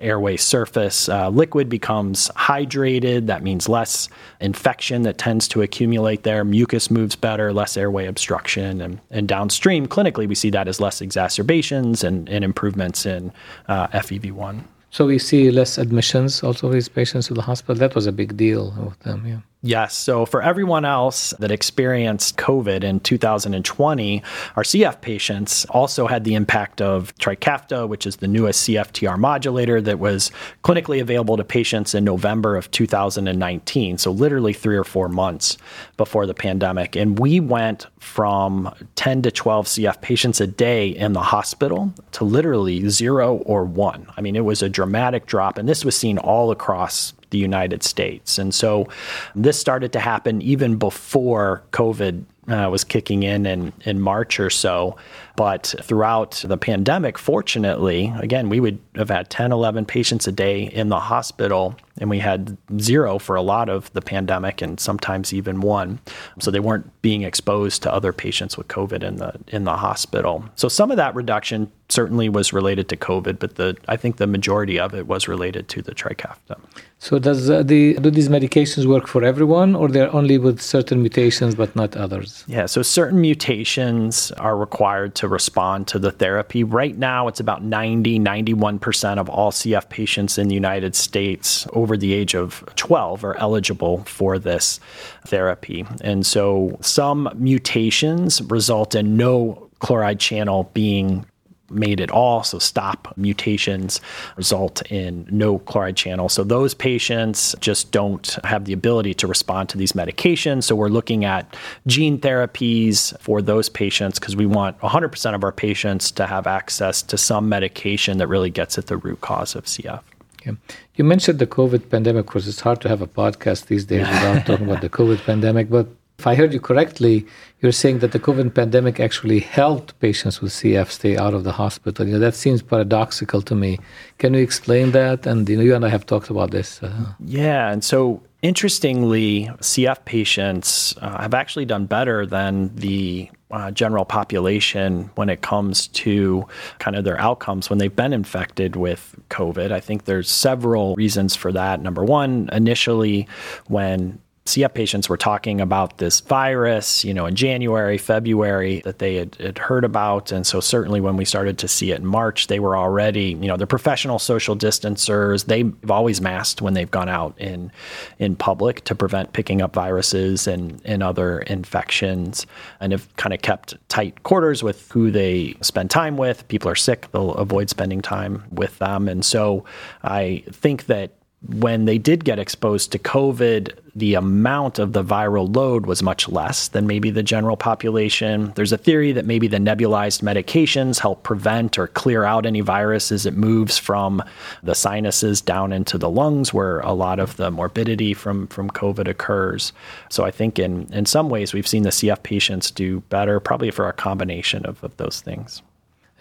airway 0.00 0.36
surface. 0.36 1.08
Uh, 1.08 1.28
liquid 1.28 1.68
becomes 1.68 2.28
hydrated. 2.36 3.26
That 3.26 3.42
means 3.42 3.68
less 3.68 4.08
infection 4.40 5.02
that 5.02 5.18
tends 5.18 5.48
to 5.48 5.62
accumulate 5.62 6.22
there. 6.22 6.44
Mucus 6.44 6.90
moves 6.90 7.16
better, 7.16 7.52
less 7.52 7.76
airway 7.76 8.06
obstruction. 8.06 8.80
And, 8.80 9.00
and 9.10 9.28
downstream, 9.28 9.86
clinically, 9.86 10.28
we 10.28 10.34
see 10.34 10.50
that 10.50 10.68
as 10.68 10.80
less 10.80 11.00
exacerbations 11.00 12.04
and, 12.04 12.28
and 12.28 12.44
improvements 12.44 13.06
in 13.06 13.32
uh, 13.68 13.88
FEV1. 13.88 14.64
So 14.90 15.06
we 15.06 15.18
see 15.18 15.50
less 15.50 15.76
admissions 15.78 16.42
also 16.44 16.70
these 16.70 16.88
patients 16.88 17.26
to 17.26 17.34
the 17.34 17.42
hospital. 17.42 17.74
That 17.74 17.94
was 17.94 18.06
a 18.06 18.12
big 18.12 18.36
deal 18.36 18.72
with 18.84 18.98
them, 19.00 19.26
yeah. 19.26 19.38
Yes. 19.66 19.94
So 19.94 20.26
for 20.26 20.42
everyone 20.42 20.84
else 20.84 21.30
that 21.38 21.50
experienced 21.50 22.36
COVID 22.36 22.84
in 22.84 23.00
2020, 23.00 24.22
our 24.56 24.62
CF 24.62 25.00
patients 25.00 25.64
also 25.70 26.06
had 26.06 26.24
the 26.24 26.34
impact 26.34 26.82
of 26.82 27.16
Trikafta, 27.16 27.88
which 27.88 28.06
is 28.06 28.16
the 28.16 28.28
newest 28.28 28.68
CFTR 28.68 29.16
modulator 29.16 29.80
that 29.80 29.98
was 29.98 30.30
clinically 30.64 31.00
available 31.00 31.38
to 31.38 31.44
patients 31.44 31.94
in 31.94 32.04
November 32.04 32.58
of 32.58 32.70
2019. 32.72 33.96
So 33.96 34.10
literally 34.10 34.52
three 34.52 34.76
or 34.76 34.84
four 34.84 35.08
months 35.08 35.56
before 35.96 36.26
the 36.26 36.34
pandemic. 36.34 36.94
And 36.94 37.18
we 37.18 37.40
went 37.40 37.86
from 38.00 38.70
10 38.96 39.22
to 39.22 39.30
12 39.30 39.66
CF 39.66 40.02
patients 40.02 40.42
a 40.42 40.46
day 40.46 40.88
in 40.88 41.14
the 41.14 41.22
hospital 41.22 41.94
to 42.12 42.24
literally 42.24 42.86
zero 42.90 43.36
or 43.46 43.64
one. 43.64 44.08
I 44.14 44.20
mean, 44.20 44.36
it 44.36 44.44
was 44.44 44.60
a 44.60 44.68
dramatic 44.68 45.24
drop. 45.24 45.56
And 45.56 45.66
this 45.66 45.86
was 45.86 45.96
seen 45.96 46.18
all 46.18 46.50
across 46.50 47.14
the 47.30 47.38
United 47.38 47.82
States. 47.82 48.38
And 48.38 48.54
so 48.54 48.88
this 49.34 49.58
started 49.58 49.92
to 49.92 50.00
happen 50.00 50.42
even 50.42 50.76
before 50.76 51.62
COVID 51.72 52.24
uh, 52.48 52.68
was 52.70 52.84
kicking 52.84 53.22
in, 53.22 53.46
in 53.46 53.72
in 53.84 54.00
March 54.00 54.38
or 54.40 54.50
so. 54.50 54.96
But 55.36 55.74
throughout 55.82 56.44
the 56.46 56.56
pandemic, 56.56 57.18
fortunately, 57.18 58.12
again, 58.20 58.48
we 58.48 58.60
would 58.60 58.78
have 58.94 59.10
had 59.10 59.30
10, 59.30 59.50
11 59.50 59.84
patients 59.84 60.28
a 60.28 60.32
day 60.32 60.62
in 60.62 60.90
the 60.90 61.00
hospital, 61.00 61.74
and 61.98 62.08
we 62.08 62.20
had 62.20 62.56
zero 62.78 63.18
for 63.18 63.34
a 63.34 63.42
lot 63.42 63.68
of 63.68 63.92
the 63.94 64.00
pandemic 64.00 64.62
and 64.62 64.78
sometimes 64.78 65.32
even 65.32 65.60
one. 65.60 65.98
So 66.38 66.52
they 66.52 66.60
weren't 66.60 66.88
being 67.02 67.22
exposed 67.22 67.82
to 67.82 67.92
other 67.92 68.12
patients 68.12 68.56
with 68.56 68.68
COVID 68.68 69.02
in 69.02 69.16
the 69.16 69.32
in 69.48 69.64
the 69.64 69.76
hospital. 69.76 70.44
So 70.54 70.68
some 70.68 70.92
of 70.92 70.96
that 70.98 71.14
reduction 71.16 71.70
certainly 71.88 72.28
was 72.28 72.52
related 72.52 72.88
to 72.90 72.96
COVID, 72.96 73.40
but 73.40 73.56
the 73.56 73.76
I 73.88 73.96
think 73.96 74.16
the 74.16 74.28
majority 74.28 74.78
of 74.78 74.94
it 74.94 75.08
was 75.08 75.26
related 75.26 75.68
to 75.68 75.82
the 75.82 75.94
Trikafta. 75.94 76.60
So 76.98 77.18
does 77.18 77.50
uh, 77.50 77.62
the 77.64 77.94
do 77.94 78.10
these 78.10 78.28
medications 78.28 78.86
work 78.86 79.06
for 79.08 79.24
everyone, 79.24 79.74
or 79.74 79.88
they're 79.88 80.14
only 80.14 80.38
with 80.38 80.60
certain 80.60 81.00
mutations 81.00 81.54
but 81.56 81.74
not 81.74 81.96
others? 81.96 82.33
Yeah, 82.46 82.66
so 82.66 82.82
certain 82.82 83.20
mutations 83.20 84.32
are 84.32 84.56
required 84.56 85.14
to 85.16 85.28
respond 85.28 85.88
to 85.88 85.98
the 85.98 86.10
therapy. 86.10 86.64
Right 86.64 86.96
now, 86.96 87.28
it's 87.28 87.40
about 87.40 87.62
90, 87.62 88.18
91% 88.18 89.18
of 89.18 89.28
all 89.28 89.50
CF 89.50 89.88
patients 89.88 90.38
in 90.38 90.48
the 90.48 90.54
United 90.54 90.94
States 90.94 91.66
over 91.72 91.96
the 91.96 92.12
age 92.12 92.34
of 92.34 92.64
12 92.76 93.24
are 93.24 93.36
eligible 93.36 94.04
for 94.04 94.38
this 94.38 94.80
therapy. 95.26 95.86
And 96.00 96.26
so 96.26 96.78
some 96.80 97.30
mutations 97.34 98.42
result 98.42 98.94
in 98.94 99.16
no 99.16 99.70
chloride 99.78 100.20
channel 100.20 100.70
being 100.74 101.26
made 101.70 102.00
at 102.00 102.10
all. 102.10 102.42
So 102.42 102.58
stop 102.58 103.12
mutations 103.16 104.00
result 104.36 104.82
in 104.90 105.26
no 105.30 105.58
chloride 105.60 105.96
channel. 105.96 106.28
So 106.28 106.44
those 106.44 106.74
patients 106.74 107.54
just 107.60 107.90
don't 107.90 108.38
have 108.44 108.64
the 108.64 108.72
ability 108.72 109.14
to 109.14 109.26
respond 109.26 109.68
to 109.70 109.78
these 109.78 109.92
medications. 109.92 110.64
So 110.64 110.76
we're 110.76 110.88
looking 110.88 111.24
at 111.24 111.56
gene 111.86 112.18
therapies 112.18 113.18
for 113.20 113.40
those 113.42 113.68
patients 113.68 114.18
because 114.18 114.36
we 114.36 114.46
want 114.46 114.78
100% 114.80 115.34
of 115.34 115.44
our 115.44 115.52
patients 115.52 116.10
to 116.12 116.26
have 116.26 116.46
access 116.46 117.02
to 117.02 117.16
some 117.16 117.48
medication 117.48 118.18
that 118.18 118.28
really 118.28 118.50
gets 118.50 118.78
at 118.78 118.86
the 118.86 118.96
root 118.96 119.20
cause 119.20 119.54
of 119.54 119.64
CF. 119.64 120.02
Yeah. 120.44 120.52
You 120.96 121.04
mentioned 121.04 121.38
the 121.38 121.46
COVID 121.46 121.88
pandemic, 121.90 122.26
because 122.26 122.46
it's 122.46 122.60
hard 122.60 122.80
to 122.82 122.88
have 122.88 123.00
a 123.00 123.06
podcast 123.06 123.66
these 123.66 123.86
days 123.86 124.06
without 124.06 124.44
talking 124.44 124.66
about 124.66 124.82
the 124.82 124.90
COVID 124.90 125.24
pandemic, 125.24 125.70
but 125.70 125.88
if 126.18 126.26
I 126.26 126.34
heard 126.34 126.52
you 126.52 126.60
correctly, 126.60 127.26
you're 127.60 127.72
saying 127.72 127.98
that 128.00 128.12
the 128.12 128.20
COVID 128.20 128.54
pandemic 128.54 129.00
actually 129.00 129.40
helped 129.40 129.98
patients 130.00 130.40
with 130.40 130.52
CF 130.52 130.88
stay 130.90 131.16
out 131.16 131.34
of 131.34 131.44
the 131.44 131.52
hospital. 131.52 132.06
You 132.06 132.14
know, 132.14 132.18
that 132.20 132.34
seems 132.34 132.62
paradoxical 132.62 133.42
to 133.42 133.54
me. 133.54 133.78
Can 134.18 134.34
you 134.34 134.40
explain 134.40 134.92
that? 134.92 135.26
And 135.26 135.48
you 135.48 135.56
know, 135.56 135.62
you 135.62 135.74
and 135.74 135.84
I 135.84 135.88
have 135.88 136.06
talked 136.06 136.30
about 136.30 136.50
this. 136.50 136.82
Uh, 136.82 137.14
yeah, 137.20 137.72
and 137.72 137.82
so 137.82 138.22
interestingly, 138.42 139.50
CF 139.60 140.04
patients 140.04 140.94
uh, 141.00 141.20
have 141.20 141.34
actually 141.34 141.64
done 141.64 141.86
better 141.86 142.26
than 142.26 142.74
the 142.76 143.30
uh, 143.50 143.70
general 143.70 144.04
population 144.04 145.10
when 145.14 145.28
it 145.28 145.40
comes 145.40 145.86
to 145.88 146.46
kind 146.80 146.96
of 146.96 147.04
their 147.04 147.18
outcomes 147.20 147.70
when 147.70 147.78
they've 147.78 147.94
been 147.94 148.12
infected 148.12 148.76
with 148.76 149.14
COVID. 149.30 149.72
I 149.72 149.80
think 149.80 150.04
there's 150.04 150.30
several 150.30 150.94
reasons 150.96 151.36
for 151.36 151.52
that. 151.52 151.80
Number 151.80 152.04
one, 152.04 152.48
initially, 152.52 153.28
when 153.68 154.18
CF 154.46 154.74
patients 154.74 155.08
were 155.08 155.16
talking 155.16 155.58
about 155.58 155.96
this 155.96 156.20
virus, 156.20 157.02
you 157.02 157.14
know, 157.14 157.24
in 157.24 157.34
January, 157.34 157.96
February 157.96 158.82
that 158.84 158.98
they 158.98 159.14
had, 159.14 159.34
had, 159.36 159.56
heard 159.56 159.84
about. 159.84 160.32
And 160.32 160.46
so 160.46 160.60
certainly 160.60 161.00
when 161.00 161.16
we 161.16 161.24
started 161.24 161.56
to 161.58 161.68
see 161.68 161.92
it 161.92 162.00
in 162.00 162.06
March, 162.06 162.48
they 162.48 162.60
were 162.60 162.76
already, 162.76 163.28
you 163.40 163.46
know, 163.46 163.56
they're 163.56 163.66
professional 163.66 164.18
social 164.18 164.54
distancers. 164.54 165.44
They've 165.44 165.74
always 165.90 166.20
masked 166.20 166.60
when 166.60 166.74
they've 166.74 166.90
gone 166.90 167.08
out 167.08 167.34
in 167.38 167.72
in 168.18 168.36
public 168.36 168.84
to 168.84 168.94
prevent 168.94 169.32
picking 169.32 169.62
up 169.62 169.72
viruses 169.72 170.46
and, 170.46 170.78
and 170.84 171.02
other 171.02 171.38
infections 171.40 172.46
and 172.80 172.92
have 172.92 173.16
kind 173.16 173.32
of 173.32 173.40
kept 173.40 173.76
tight 173.88 174.24
quarters 174.24 174.62
with 174.62 174.92
who 174.92 175.10
they 175.10 175.54
spend 175.62 175.90
time 175.90 176.18
with. 176.18 176.46
People 176.48 176.70
are 176.70 176.74
sick, 176.74 177.10
they'll 177.12 177.32
avoid 177.32 177.70
spending 177.70 178.02
time 178.02 178.44
with 178.50 178.78
them. 178.78 179.08
And 179.08 179.24
so 179.24 179.64
I 180.02 180.44
think 180.50 180.84
that 180.84 181.12
when 181.48 181.84
they 181.84 181.98
did 181.98 182.24
get 182.24 182.38
exposed 182.38 182.92
to 182.92 182.98
COVID, 182.98 183.76
the 183.94 184.14
amount 184.14 184.78
of 184.78 184.92
the 184.92 185.04
viral 185.04 185.54
load 185.54 185.86
was 185.86 186.02
much 186.02 186.28
less 186.28 186.68
than 186.68 186.86
maybe 186.86 187.10
the 187.10 187.22
general 187.22 187.56
population. 187.56 188.52
There's 188.56 188.72
a 188.72 188.78
theory 188.78 189.12
that 189.12 189.26
maybe 189.26 189.46
the 189.46 189.58
nebulized 189.58 190.22
medications 190.22 190.98
help 190.98 191.22
prevent 191.22 191.78
or 191.78 191.86
clear 191.86 192.24
out 192.24 192.46
any 192.46 192.60
virus 192.60 193.12
as 193.12 193.26
it 193.26 193.36
moves 193.36 193.78
from 193.78 194.22
the 194.62 194.74
sinuses 194.74 195.40
down 195.40 195.72
into 195.72 195.98
the 195.98 196.10
lungs, 196.10 196.52
where 196.52 196.80
a 196.80 196.92
lot 196.92 197.20
of 197.20 197.36
the 197.36 197.50
morbidity 197.50 198.14
from, 198.14 198.46
from 198.48 198.70
COVID 198.70 199.06
occurs. 199.06 199.72
So 200.08 200.24
I 200.24 200.30
think 200.30 200.58
in, 200.58 200.92
in 200.92 201.06
some 201.06 201.28
ways 201.28 201.52
we've 201.52 201.68
seen 201.68 201.82
the 201.82 201.90
CF 201.90 202.22
patients 202.22 202.70
do 202.70 203.00
better, 203.10 203.38
probably 203.38 203.70
for 203.70 203.88
a 203.88 203.92
combination 203.92 204.66
of, 204.66 204.82
of 204.82 204.96
those 204.96 205.20
things. 205.20 205.62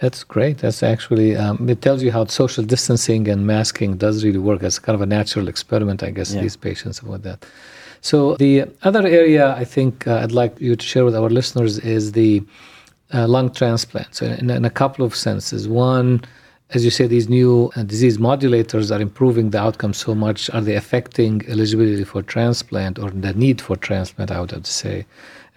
That's 0.04 0.26
great. 0.26 0.58
That's 0.58 0.84
actually 0.84 1.38
um, 1.38 1.70
it 1.70 1.82
tells 1.82 2.04
you 2.04 2.12
how 2.12 2.26
social 2.26 2.62
distancing 2.62 3.30
and 3.30 3.48
masking 3.48 3.96
does 3.96 4.26
really 4.26 4.38
work 4.38 4.62
as 4.62 4.78
kind 4.78 4.96
of 4.96 5.02
a 5.02 5.06
natural 5.06 5.48
experiment. 5.48 6.04
I 6.04 6.12
guess 6.12 6.34
yeah. 6.34 6.42
these 6.42 6.58
patients 6.58 7.00
about 7.00 7.22
that. 7.24 7.46
So 8.02 8.36
the 8.36 8.66
other 8.82 9.08
area 9.08 9.56
I 9.56 9.63
think 9.63 10.06
uh, 10.06 10.16
I'd 10.22 10.34
like 10.34 10.60
you 10.60 10.76
to 10.76 10.86
share 10.86 11.06
with 11.06 11.16
our 11.16 11.30
listeners 11.30 11.80
is 11.80 12.12
the 12.12 12.44
uh, 13.13 13.30
lung 13.30 13.50
transplant. 13.54 14.13
So 14.13 14.26
in, 14.26 14.50
in, 14.50 14.66
a 14.66 14.70
couple 14.70 15.06
of 15.06 15.16
senses. 15.16 15.70
One, 15.70 16.26
as 16.74 16.84
you 16.84 16.90
say, 16.90 17.06
these 17.06 17.30
new 17.30 17.72
uh, 17.76 17.84
disease 17.84 18.18
modulators 18.18 18.96
are 18.96 19.02
improving 19.02 19.52
the 19.52 19.60
outcome 19.60 19.94
so 19.94 20.16
much. 20.16 20.50
Are 20.50 20.62
they 20.62 20.76
affecting 20.76 21.44
eligibility 21.48 22.04
for 22.04 22.24
transplant 22.24 22.98
or 22.98 23.12
the 23.12 23.34
need 23.34 23.62
for 23.62 23.76
transplant? 23.76 24.32
I 24.32 24.40
would 24.40 24.52
have 24.52 24.64
to 24.64 24.72
say. 24.72 25.06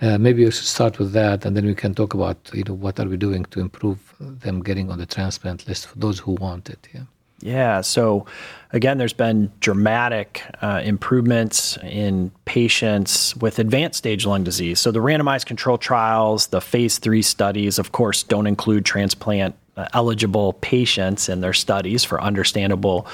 Uh, 0.02 0.18
maybe 0.18 0.44
we 0.44 0.50
should 0.50 0.66
start 0.66 0.98
with 0.98 1.12
that, 1.12 1.46
and 1.46 1.56
then 1.56 1.64
we 1.64 1.74
can 1.74 1.94
talk 1.94 2.12
about 2.12 2.36
you 2.52 2.64
know 2.64 2.74
what 2.74 3.00
are 3.00 3.08
we 3.08 3.16
doing 3.16 3.46
to 3.46 3.60
improve 3.60 4.14
them 4.20 4.62
getting 4.62 4.90
on 4.90 4.98
the 4.98 5.06
transplant 5.06 5.66
list 5.66 5.86
for 5.86 5.98
those 5.98 6.18
who 6.18 6.32
want 6.32 6.68
it. 6.68 6.86
Yeah. 6.94 7.02
Yeah. 7.40 7.80
So, 7.82 8.26
again, 8.72 8.96
there's 8.98 9.12
been 9.12 9.52
dramatic 9.60 10.42
uh, 10.62 10.80
improvements 10.84 11.76
in 11.82 12.30
patients 12.46 13.36
with 13.36 13.58
advanced 13.58 13.98
stage 13.98 14.24
lung 14.24 14.42
disease. 14.42 14.80
So, 14.80 14.90
the 14.90 15.00
randomized 15.00 15.46
control 15.46 15.78
trials, 15.78 16.48
the 16.48 16.60
phase 16.60 16.98
three 16.98 17.22
studies, 17.22 17.78
of 17.78 17.92
course, 17.92 18.22
don't 18.22 18.46
include 18.46 18.84
transplant 18.84 19.54
Uh, 19.78 19.86
eligible 19.92 20.54
patients 20.54 21.28
in 21.28 21.42
their 21.42 21.52
studies 21.52 22.02
for 22.02 22.18
understandable 22.18 23.06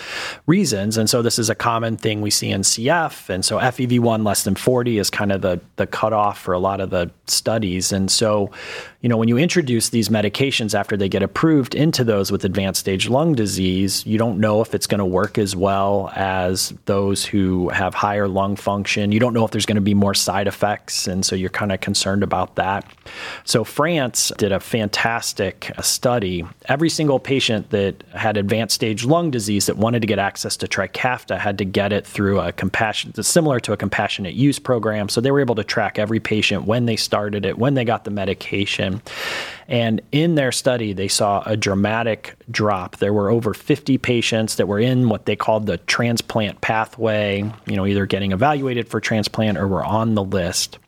reasons. 0.47 0.97
And 0.97 1.11
so 1.11 1.21
this 1.21 1.37
is 1.37 1.51
a 1.51 1.57
common 1.57 1.97
thing 1.97 2.21
we 2.21 2.31
see 2.31 2.51
in 2.51 2.61
CF. 2.61 3.29
And 3.29 3.45
so 3.45 3.59
FEV1 3.59 4.25
less 4.25 4.45
than 4.45 4.55
40 4.55 4.99
is 4.99 5.11
kind 5.11 5.33
of 5.33 5.43
the, 5.43 5.61
the 5.75 5.89
cutoff 5.89 6.39
for 6.39 6.55
a 6.55 6.61
lot 6.61 6.81
of 6.81 6.91
the 6.91 7.11
studies. 7.27 7.91
And 7.91 8.09
so, 8.09 8.53
you 9.01 9.09
know, 9.09 9.17
when 9.17 9.27
you 9.27 9.39
introduce 9.39 9.89
these 9.89 10.09
medications 10.09 10.73
after 10.73 10.97
they 10.97 11.09
get 11.09 11.25
approved 11.25 11.75
into 11.75 12.05
those 12.05 12.31
with 12.31 12.45
advanced 12.45 12.79
stage 12.79 13.09
lung 13.09 13.35
disease, 13.35 14.07
you 14.07 14.17
don't 14.17 14.39
know 14.39 14.61
if 14.61 14.73
it's 14.73 14.87
going 14.87 15.01
to 15.01 15.05
work 15.05 15.39
as 15.39 15.57
well 15.57 16.13
as 16.15 16.73
those 16.85 17.25
who 17.25 17.71
have 17.71 17.93
higher 17.93 18.29
lung 18.29 18.55
function. 18.55 19.11
You 19.11 19.19
don't 19.19 19.35
know 19.35 19.45
if 19.45 19.51
there's 19.51 19.67
going 19.67 19.75
to 19.75 19.81
be 19.81 19.95
more 19.95 20.15
side 20.15 20.47
effects. 20.47 21.09
And 21.09 21.27
so 21.27 21.35
you're 21.35 21.51
kind 21.51 21.73
of 21.73 21.81
concerned 21.81 22.23
about 22.23 22.55
that. 22.55 22.87
So 23.43 23.65
France 23.65 24.31
did 24.39 24.53
a 24.53 24.61
fantastic 24.61 25.73
uh, 25.77 25.83
study 25.83 26.45
every 26.67 26.89
single 26.89 27.19
patient 27.19 27.71
that 27.71 28.03
had 28.15 28.37
advanced 28.37 28.75
stage 28.75 29.05
lung 29.05 29.31
disease 29.31 29.67
that 29.67 29.77
wanted 29.77 30.01
to 30.01 30.07
get 30.07 30.19
access 30.19 30.57
to 30.59 30.67
Trikafta 30.67 31.39
had 31.39 31.59
to 31.59 31.65
get 31.65 31.93
it 31.93 32.07
through 32.07 32.41
a 32.41 32.53
compassion 32.53 33.13
similar 33.23 33.61
to 33.61 33.73
a 33.73 33.77
compassionate 33.77 34.35
use 34.35 34.59
program. 34.59 35.09
So 35.09 35.21
they 35.21 35.31
were 35.31 35.41
able 35.41 35.55
to 35.57 35.65
track 35.65 35.99
every 35.99 36.21
patient 36.21 36.65
when 36.65 36.87
they 36.87 36.97
started 36.97 37.45
it, 37.45 37.59
when 37.59 37.75
they 37.75 37.85
got 37.85 38.05
the 38.05 38.11
medication. 38.11 39.03
And 39.69 40.01
in 40.13 40.35
their 40.35 40.53
study, 40.53 40.93
they 40.93 41.09
saw 41.09 41.43
a 41.47 41.57
dramatic 41.57 42.37
drop. 42.51 42.97
There 42.97 43.13
were 43.13 43.31
over 43.31 43.55
50 43.55 43.99
patients 43.99 44.57
that 44.57 44.67
were 44.67 44.81
in 44.81 45.09
what 45.09 45.27
they 45.27 45.37
called 45.37 45.67
the 45.67 45.79
transplant 45.79 46.61
pathway, 46.61 47.51
you 47.67 47.77
know, 47.77 47.87
either 47.87 48.07
getting 48.07 48.33
evaluated 48.33 48.89
for 48.89 49.01
transplant 49.01 49.59
or 49.59 49.67
were 49.67 49.85
on 49.85 50.15
the 50.15 50.25
list 50.25 50.79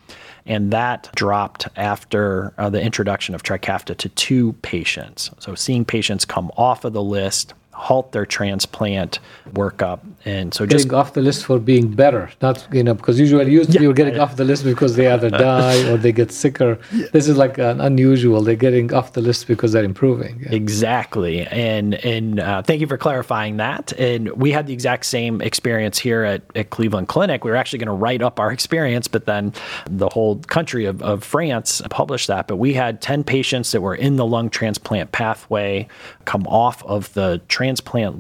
and 0.47 0.73
that 0.73 1.11
dropped 1.15 1.69
after 1.77 2.53
uh, 2.59 2.69
the 2.69 2.81
introduction 2.81 3.35
of 3.35 3.43
Trikafta 3.43 3.97
to 3.97 4.09
two 4.11 4.53
patients. 4.63 5.31
So 5.39 5.55
seeing 5.55 5.85
patients 5.85 6.25
come 6.25 6.51
off 6.57 6.85
of 6.85 6.93
the 6.93 7.03
list 7.03 7.55
halt 7.75 8.13
their 8.13 8.25
transplant 8.25 9.19
workup. 9.51 10.01
And 10.25 10.55
so 10.55 10.65
just 10.65 10.87
getting 10.87 10.99
off 10.99 11.13
the 11.13 11.21
list 11.21 11.45
for 11.45 11.59
being 11.59 11.91
better, 11.91 12.31
not 12.41 12.67
you 12.73 12.83
know 12.83 12.95
because 12.95 13.19
usually 13.19 13.53
yeah, 13.53 13.81
you're 13.81 13.93
getting 13.93 14.15
yeah. 14.15 14.23
off 14.23 14.37
the 14.37 14.45
list 14.45 14.65
because 14.65 14.97
they 14.97 15.11
either 15.11 15.29
die 15.29 15.87
or 15.91 15.97
they 15.97 16.13
get 16.13 16.33
sicker. 16.33 16.79
Yeah. 16.93 17.07
This 17.13 17.29
is 17.29 17.37
like 17.37 17.59
an 17.59 17.81
unusual. 17.81 18.43
They're 18.43 18.55
getting 18.55 18.95
off 18.95 19.13
the 19.13 19.21
list 19.21 19.47
because 19.49 19.73
they're 19.73 19.85
improving. 19.85 20.47
Exactly, 20.49 21.47
and 21.47 21.95
and 21.95 22.41
uh, 22.41 22.63
thank 22.63 22.81
you 22.81 22.87
for 22.87 22.97
clarifying 22.97 23.59
that. 23.59 23.93
And 23.99 24.31
we 24.31 24.53
had 24.53 24.67
the 24.67 24.73
exact 24.73 25.05
same 25.05 25.41
experience 25.43 25.99
here 25.99 26.23
at, 26.25 26.43
at 26.55 26.71
Cleveland 26.71 27.09
Clinic. 27.09 27.45
We 27.45 27.51
were 27.51 27.57
actually 27.57 27.81
going 27.81 27.89
to 27.89 27.93
write 27.93 28.23
up 28.23 28.41
our 28.41 28.53
experience, 28.53 29.09
but 29.09 29.27
then 29.27 29.53
the 29.91 30.09
whole 30.09 30.37
country 30.39 30.87
of, 30.87 31.03
of 31.03 31.25
France 31.25 31.83
published 31.91 32.29
that. 32.29 32.47
But 32.47 32.57
we 32.57 32.73
had 32.73 33.03
ten 33.03 33.25
patients 33.25 33.73
that 33.73 33.81
were 33.81 33.95
in 33.95 34.17
the 34.17 34.25
lung 34.25 34.49
transplant 34.49 35.13
pathway 35.13 35.89
come 36.25 36.47
off 36.47 36.83
of 36.85 37.13
the 37.15 37.43
transplant 37.49 37.64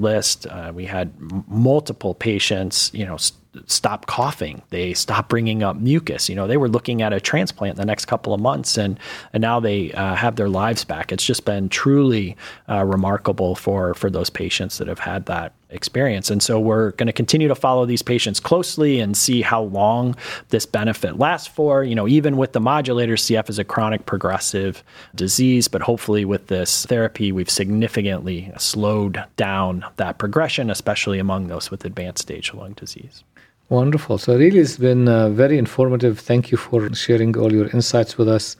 list. 0.00 0.46
Uh, 0.46 0.72
we 0.74 0.84
had 0.84 1.12
m- 1.20 1.44
multiple 1.48 2.14
patients, 2.14 2.90
you 2.94 3.04
know, 3.04 3.16
st- 3.16 3.40
stop 3.66 4.06
coughing. 4.06 4.62
They 4.70 4.94
stop 4.94 5.28
bringing 5.28 5.62
up 5.62 5.76
mucus. 5.76 6.28
You 6.28 6.34
know, 6.34 6.46
they 6.46 6.56
were 6.56 6.68
looking 6.68 7.02
at 7.02 7.12
a 7.12 7.20
transplant 7.20 7.76
the 7.76 7.84
next 7.84 8.06
couple 8.06 8.34
of 8.34 8.40
months, 8.40 8.76
and 8.76 8.98
and 9.32 9.40
now 9.40 9.60
they 9.60 9.92
uh, 9.92 10.14
have 10.14 10.36
their 10.36 10.48
lives 10.48 10.84
back. 10.84 11.12
It's 11.12 11.24
just 11.24 11.44
been 11.44 11.68
truly 11.68 12.36
uh, 12.68 12.84
remarkable 12.84 13.54
for 13.54 13.94
for 13.94 14.10
those 14.10 14.30
patients 14.30 14.78
that 14.78 14.88
have 14.88 14.98
had 14.98 15.26
that 15.26 15.52
experience. 15.74 16.30
And 16.30 16.42
so 16.42 16.58
we're 16.60 16.92
going 16.92 17.06
to 17.06 17.12
continue 17.12 17.48
to 17.48 17.54
follow 17.54 17.84
these 17.86 18.02
patients 18.02 18.40
closely 18.40 19.00
and 19.00 19.16
see 19.16 19.42
how 19.42 19.62
long 19.62 20.16
this 20.48 20.66
benefit 20.66 21.18
lasts 21.18 21.48
for. 21.48 21.84
You 21.84 21.94
know, 21.94 22.08
even 22.08 22.36
with 22.36 22.52
the 22.52 22.60
modulators, 22.60 23.22
CF 23.24 23.50
is 23.50 23.58
a 23.58 23.64
chronic 23.64 24.06
progressive 24.06 24.82
disease, 25.14 25.68
but 25.68 25.82
hopefully 25.82 26.24
with 26.24 26.46
this 26.46 26.86
therapy, 26.86 27.32
we've 27.32 27.50
significantly 27.50 28.52
slowed 28.58 29.22
down 29.36 29.84
that 29.96 30.18
progression, 30.18 30.70
especially 30.70 31.18
among 31.18 31.48
those 31.48 31.70
with 31.70 31.84
advanced 31.84 32.22
stage 32.22 32.54
lung 32.54 32.72
disease. 32.72 33.24
Wonderful. 33.70 34.18
So, 34.18 34.36
really, 34.36 34.58
it's 34.58 34.76
been 34.76 35.08
uh, 35.08 35.30
very 35.30 35.56
informative. 35.56 36.18
Thank 36.20 36.50
you 36.50 36.58
for 36.58 36.94
sharing 36.94 37.36
all 37.36 37.50
your 37.50 37.68
insights 37.68 38.18
with 38.18 38.28
us. 38.28 38.56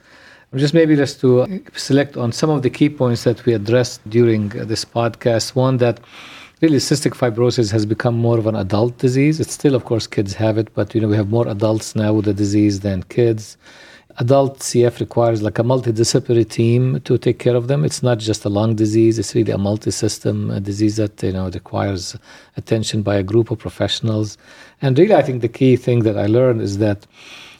Just 0.55 0.73
maybe 0.73 0.95
just 0.95 1.19
to 1.21 1.61
select 1.75 2.17
on 2.17 2.31
some 2.31 2.49
of 2.49 2.61
the 2.63 2.69
key 2.69 2.89
points 2.89 3.23
that 3.25 3.45
we 3.45 3.53
addressed 3.53 4.07
during 4.09 4.49
this 4.49 4.83
podcast. 4.85 5.53
One 5.53 5.77
that 5.77 5.99
really 6.61 6.77
cystic 6.77 7.13
fibrosis 7.13 7.71
has 7.71 7.85
become 7.85 8.15
more 8.15 8.37
of 8.37 8.47
an 8.47 8.55
adult 8.55 8.97
disease. 8.97 9.39
It's 9.39 9.53
still, 9.53 9.75
of 9.75 9.85
course, 9.85 10.07
kids 10.07 10.33
have 10.35 10.57
it, 10.57 10.73
but 10.73 10.95
you 10.95 11.01
know 11.01 11.07
we 11.07 11.15
have 11.15 11.29
more 11.29 11.47
adults 11.47 11.95
now 11.95 12.13
with 12.13 12.25
the 12.25 12.33
disease 12.33 12.79
than 12.79 13.03
kids. 13.03 13.57
Adult 14.17 14.59
CF 14.59 15.01
requires 15.01 15.41
like 15.41 15.59
a 15.59 15.63
multidisciplinary 15.63 16.49
team 16.49 17.01
to 17.01 17.17
take 17.17 17.37
care 17.37 17.55
of 17.55 17.67
them. 17.67 17.83
It's 17.83 18.01
not 18.01 18.19
just 18.19 18.45
a 18.45 18.49
lung 18.49 18.75
disease; 18.75 19.19
it's 19.19 19.35
really 19.35 19.51
a 19.51 19.57
multi-system 19.57 20.63
disease 20.63 20.95
that 20.95 21.21
you 21.21 21.33
know 21.33 21.49
requires 21.49 22.15
attention 22.55 23.01
by 23.01 23.15
a 23.15 23.23
group 23.23 23.51
of 23.51 23.59
professionals. 23.59 24.37
And 24.81 24.97
really, 24.97 25.15
I 25.15 25.21
think 25.21 25.41
the 25.41 25.49
key 25.49 25.75
thing 25.75 26.03
that 26.03 26.17
I 26.17 26.27
learned 26.27 26.61
is 26.61 26.77
that 26.77 27.05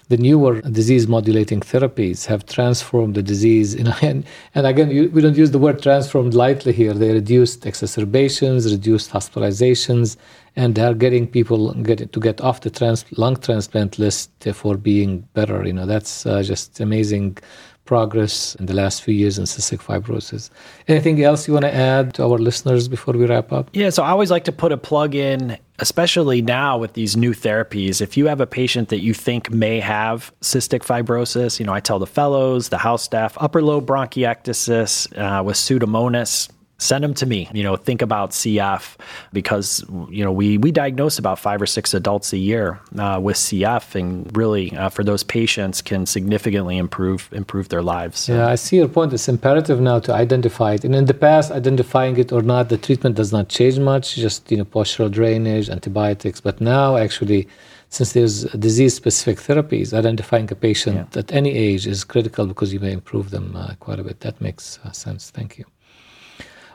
the 0.08 0.18
newer 0.18 0.62
disease 0.62 1.08
modulating 1.08 1.62
therapies 1.62 2.26
have 2.26 2.46
transformed 2.46 3.16
the 3.16 3.24
disease. 3.24 3.74
In, 3.74 3.88
and, 4.02 4.26
and 4.54 4.68
again, 4.68 4.92
you, 4.92 5.10
we 5.10 5.22
don't 5.22 5.38
use 5.38 5.52
the 5.52 5.60
word 5.60 5.82
transformed 5.82 6.34
lightly 6.34 6.74
here. 6.74 6.94
They 6.94 7.14
reduced 7.14 7.66
exacerbations, 7.66 8.72
reduced 8.72 9.12
hospitalizations, 9.12 10.18
and 10.56 10.76
they 10.76 10.84
are 10.84 10.94
getting 10.94 11.28
people 11.28 11.74
get, 11.74 12.12
to 12.12 12.20
get 12.20 12.40
off 12.42 12.62
the 12.62 12.70
trans, 12.70 13.06
lung 13.18 13.36
transplant 13.38 14.00
list 14.00 14.32
for 14.54 14.78
being 14.78 15.28
better. 15.34 15.66
You 15.66 15.74
know, 15.74 15.86
that's 15.86 16.26
uh, 16.26 16.44
just 16.44 16.80
amazing 16.80 17.38
progress 17.86 18.56
in 18.56 18.66
the 18.66 18.74
last 18.74 19.04
few 19.04 19.14
years 19.14 19.38
in 19.38 19.46
cystic 19.46 19.80
fibrosis. 19.80 20.50
Anything 20.88 21.24
else 21.24 21.48
you 21.48 21.54
want 21.54 21.66
to 21.66 21.74
add 21.74 22.14
to 22.16 22.24
our 22.24 22.38
listeners 22.38 22.88
before 22.88 23.14
we 23.14 23.26
wrap 23.26 23.52
up? 23.52 23.70
Yeah, 23.74 23.92
so 23.92 24.04
I 24.04 24.10
always 24.10 24.32
like 24.32 24.44
to 24.46 24.52
put 24.52 24.72
a 24.72 24.78
plug 24.78 25.16
in, 25.16 25.58
especially 25.80 26.42
now 26.42 26.78
with 26.78 26.94
these 26.94 27.16
new 27.16 27.34
therapies. 27.34 28.02
If 28.02 28.18
you 28.18 28.26
have 28.28 28.42
a 28.42 28.48
patient 28.48 28.90
that 28.90 29.02
you 29.02 29.14
think 29.14 29.52
may 29.52 29.80
have 29.80 30.34
cystic 30.42 30.80
fibrosis, 30.80 31.60
you 31.60 31.66
know, 31.66 31.74
I 31.74 31.80
tell 31.80 32.00
the 32.00 32.08
fellows, 32.08 32.70
the 32.70 32.80
house 32.80 33.04
staff, 33.04 33.38
upper 33.40 33.62
lobe 33.62 33.86
bronchiectasis 33.88 35.18
uh, 35.18 35.44
with 35.44 35.56
Pseudomonas 35.56 36.50
send 36.78 37.04
them 37.04 37.14
to 37.16 37.26
me. 37.26 37.50
You 37.54 37.64
know, 37.64 37.76
think 37.76 38.02
about 38.02 38.32
CF 38.32 38.96
because 39.32 39.84
you 40.10 40.24
know 40.24 40.32
we 40.32 40.58
we 40.58 40.72
diagnose 40.72 41.18
about 41.18 41.40
five 41.40 41.62
or 41.62 41.66
six 41.66 41.94
adults 41.94 42.34
a 42.34 42.38
year 42.38 42.80
uh, 42.98 43.20
with 43.22 43.38
CF, 43.38 43.96
and 43.96 44.36
really 44.36 44.76
uh, 44.76 44.90
for 44.90 45.04
those 45.04 45.24
patients 45.24 45.82
can 45.82 46.06
significantly 46.06 46.78
improve 46.78 47.30
improve 47.32 47.70
their 47.70 47.82
lives. 47.82 48.20
So. 48.20 48.34
Yeah, 48.34 48.48
I 48.48 48.56
see 48.56 48.78
your 48.78 48.88
point. 48.88 49.14
It's 49.14 49.28
imperative 49.28 49.80
now 49.80 50.00
to 50.00 50.14
identify 50.14 50.74
it. 50.74 50.84
And 50.84 50.96
in 50.96 51.06
the 51.06 51.14
past, 51.14 51.52
identifying 51.52 52.18
it 52.18 52.32
or 52.32 52.42
not, 52.42 52.70
the 52.70 52.78
treatment 52.78 53.16
does 53.16 53.32
not 53.32 53.50
change 53.50 53.80
much. 53.80 54.16
Just 54.16 54.52
you 54.52 54.58
know, 54.58 54.66
postural 54.66 55.12
drainage, 55.12 55.70
antibiotics. 55.70 56.42
But 56.42 56.62
now, 56.62 56.98
actually. 56.98 57.48
Since 57.90 58.14
there's 58.14 58.44
disease-specific 58.68 59.38
therapies, 59.38 59.94
identifying 59.94 60.52
a 60.52 60.56
patient 60.56 61.08
yeah. 61.14 61.20
at 61.20 61.32
any 61.32 61.56
age 61.56 61.88
is 61.88 62.04
critical 62.04 62.46
because 62.46 62.74
you 62.74 62.80
may 62.82 62.92
improve 62.92 63.30
them 63.30 63.56
uh, 63.56 63.76
quite 63.80 64.00
a 64.00 64.04
bit. 64.04 64.20
That 64.20 64.42
makes 64.42 64.80
uh, 64.84 64.92
sense. 64.92 65.30
Thank 65.30 65.60
you. 65.60 65.66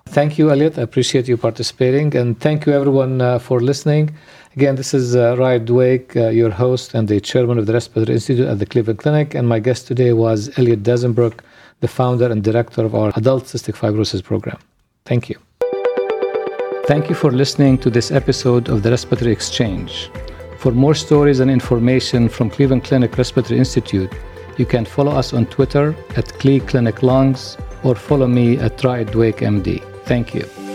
Thank 0.07 0.39
you, 0.39 0.51
Elliot. 0.51 0.79
I 0.79 0.83
appreciate 0.83 1.29
you 1.29 1.37
participating. 1.37 2.17
And 2.17 2.39
thank 2.41 2.67
you, 2.67 2.73
everyone, 2.73 3.21
uh, 3.21 3.39
for 3.39 3.61
listening. 3.61 4.15
Again, 4.57 4.75
this 4.75 4.93
is 4.93 5.15
uh, 5.15 5.37
Raed 5.39 5.67
Dweik, 5.67 6.17
uh, 6.17 6.31
your 6.31 6.51
host 6.51 6.95
and 6.95 7.07
the 7.07 7.21
chairman 7.21 7.59
of 7.59 7.67
the 7.67 7.73
Respiratory 7.73 8.15
Institute 8.17 8.49
at 8.49 8.59
the 8.59 8.67
Cleveland 8.67 8.99
Clinic. 8.99 9.35
And 9.35 9.49
my 9.49 9.61
guest 9.61 9.87
today 9.87 10.13
was 10.13 10.51
Elliot 10.59 10.83
Dasenbrook, 10.83 11.41
the 11.81 11.89
founder 11.89 12.31
and 12.31 12.43
director 12.43 12.85
of 12.85 12.95
our 12.95 13.13
adult 13.15 13.45
cystic 13.45 13.77
fibrosis 13.77 14.23
program. 14.25 14.59
Thank 15.05 15.29
you. 15.29 15.39
Thank 16.87 17.09
you 17.09 17.15
for 17.15 17.31
listening 17.31 17.79
to 17.79 17.91
this 17.91 18.11
episode 18.11 18.69
of 18.69 18.83
the 18.83 18.91
Respiratory 18.91 19.31
Exchange. 19.31 20.11
For 20.59 20.73
more 20.73 20.95
stories 20.95 21.39
and 21.39 21.51
information 21.51 22.29
from 22.29 22.51
Cleveland 22.51 22.83
Clinic 22.85 23.17
Respiratory 23.17 23.59
Institute, 23.59 24.13
you 24.59 24.67
can 24.67 24.85
follow 24.85 25.13
us 25.13 25.33
on 25.33 25.47
Twitter 25.47 25.95
at 26.17 26.37
Cle 26.41 26.61
Clinic 26.61 27.03
Lungs 27.03 27.57
or 27.85 27.95
follow 27.95 28.27
me 28.27 28.59
at 28.59 28.77
Dweik 28.77 29.39
MD. 29.39 29.90
Thank 30.11 30.35
you. 30.35 30.70